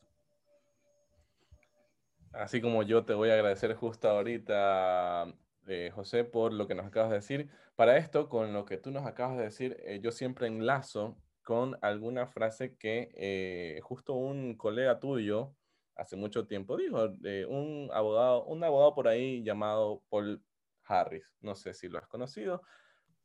[2.33, 5.33] Así como yo te voy a agradecer justo ahorita,
[5.67, 7.49] eh, José, por lo que nos acabas de decir.
[7.75, 11.77] Para esto, con lo que tú nos acabas de decir, eh, yo siempre enlazo con
[11.81, 15.55] alguna frase que eh, justo un colega tuyo
[15.95, 17.09] hace mucho tiempo dijo,
[17.49, 20.41] un abogado, un abogado por ahí llamado Paul
[20.85, 21.25] Harris.
[21.41, 22.61] No sé si lo has conocido,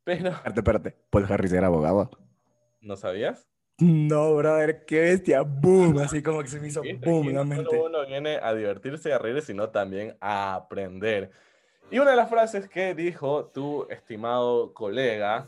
[0.03, 0.29] pero...
[0.29, 0.97] Espérate, espérate.
[1.09, 2.09] Paul Harris era abogado.
[2.81, 3.49] ¿No sabías?
[3.79, 5.43] No, brother, qué bestia.
[5.43, 7.41] Boom, así como que se me hizo boom No
[7.85, 11.29] uno viene a divertirse y a reír, sino también a aprender.
[11.91, 15.47] Y una de las frases que dijo tu estimado colega,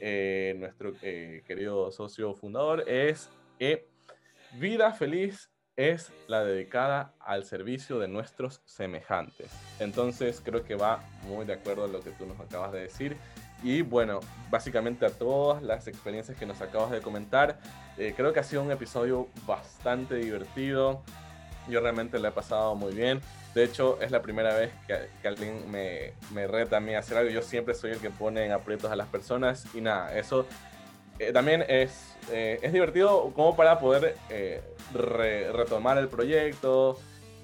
[0.00, 3.88] eh, nuestro eh, querido socio fundador, es que
[4.58, 9.50] vida feliz es la dedicada al servicio de nuestros semejantes.
[9.80, 13.16] Entonces creo que va muy de acuerdo a lo que tú nos acabas de decir.
[13.64, 17.58] Y bueno, básicamente a todas las experiencias que nos acabas de comentar,
[17.96, 21.02] eh, creo que ha sido un episodio bastante divertido.
[21.66, 23.22] Yo realmente le he pasado muy bien.
[23.54, 27.16] De hecho, es la primera vez que, alguien me, me, reta a mí a hacer
[27.16, 27.30] algo.
[27.30, 29.64] Yo siempre soy el que pone en aprietos a las personas.
[29.74, 30.44] Y nada, eso
[31.18, 34.14] eh, también es, eh, es divertido como para poder
[34.92, 36.98] retomar el proyecto,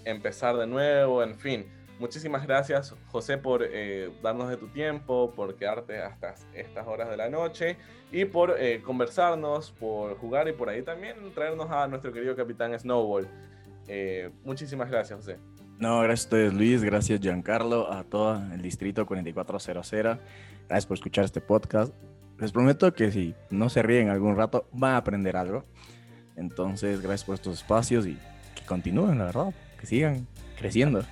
[0.05, 1.80] empezar de nuevo, en fin.
[2.01, 7.17] Muchísimas gracias, José, por eh, darnos de tu tiempo, por quedarte hasta estas horas de
[7.19, 7.77] la noche
[8.11, 12.77] y por eh, conversarnos, por jugar y por ahí también traernos a nuestro querido capitán
[12.79, 13.29] Snowball.
[13.87, 15.37] Eh, muchísimas gracias, José.
[15.79, 16.83] No, gracias a ustedes, Luis.
[16.83, 20.19] Gracias, Giancarlo, a todo el distrito 4400.
[20.69, 21.93] Gracias por escuchar este podcast.
[22.39, 25.67] Les prometo que si no se ríen algún rato, van a aprender algo.
[26.35, 28.17] Entonces, gracias por estos espacios y
[28.55, 30.27] que continúen, la verdad, que sigan
[30.57, 31.03] creciendo.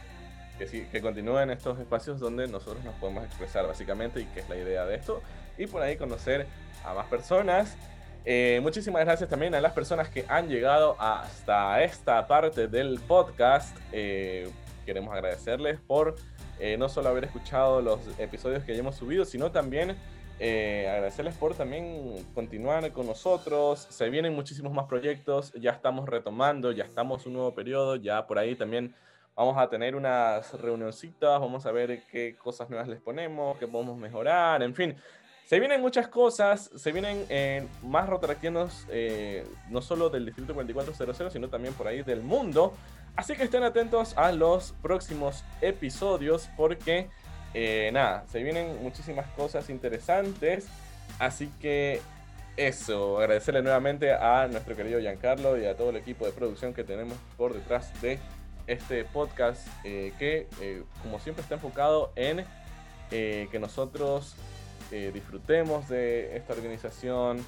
[0.59, 4.49] Que, sí, que continúen estos espacios donde nosotros nos podemos expresar básicamente y que es
[4.49, 5.23] la idea de esto.
[5.57, 6.47] Y por ahí conocer
[6.85, 7.77] a más personas.
[8.25, 13.77] Eh, muchísimas gracias también a las personas que han llegado hasta esta parte del podcast.
[13.93, 14.51] Eh,
[14.85, 16.17] queremos agradecerles por
[16.59, 19.97] eh, no solo haber escuchado los episodios que hayamos subido, sino también
[20.41, 23.87] agradecerles por también continuar con nosotros.
[23.91, 25.53] Se vienen muchísimos más proyectos.
[25.55, 27.97] Ya estamos retomando, ya estamos un nuevo periodo.
[27.97, 28.95] Ya por ahí también
[29.39, 33.97] Vamos a tener unas reunioncitas, vamos a ver qué cosas nuevas les ponemos, qué podemos
[33.97, 34.97] mejorar, en fin.
[35.47, 41.33] Se vienen muchas cosas, se vienen eh, más rotaractianos, eh, no solo del Distrito 4400,
[41.33, 42.73] sino también por ahí del mundo.
[43.15, 47.09] Así que estén atentos a los próximos episodios porque,
[47.55, 50.67] eh, nada, se vienen muchísimas cosas interesantes.
[51.21, 52.01] Así que
[52.57, 56.83] eso, agradecerle nuevamente a nuestro querido Giancarlo y a todo el equipo de producción que
[56.83, 58.19] tenemos por detrás de
[58.69, 62.45] este podcast eh, que, eh, como siempre, está enfocado en
[63.11, 64.37] eh, que nosotros
[64.91, 67.45] disfrutemos de esta organización,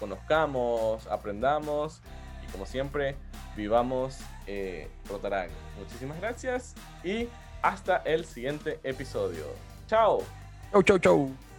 [0.00, 2.00] conozcamos, aprendamos
[2.44, 3.14] y, como siempre,
[3.56, 4.18] vivamos
[5.08, 5.48] Rotarán.
[5.78, 6.74] Muchísimas gracias
[7.04, 7.28] y
[7.62, 9.44] hasta el siguiente episodio.
[9.86, 10.24] Chao.
[10.72, 11.49] Chau, chau, chau.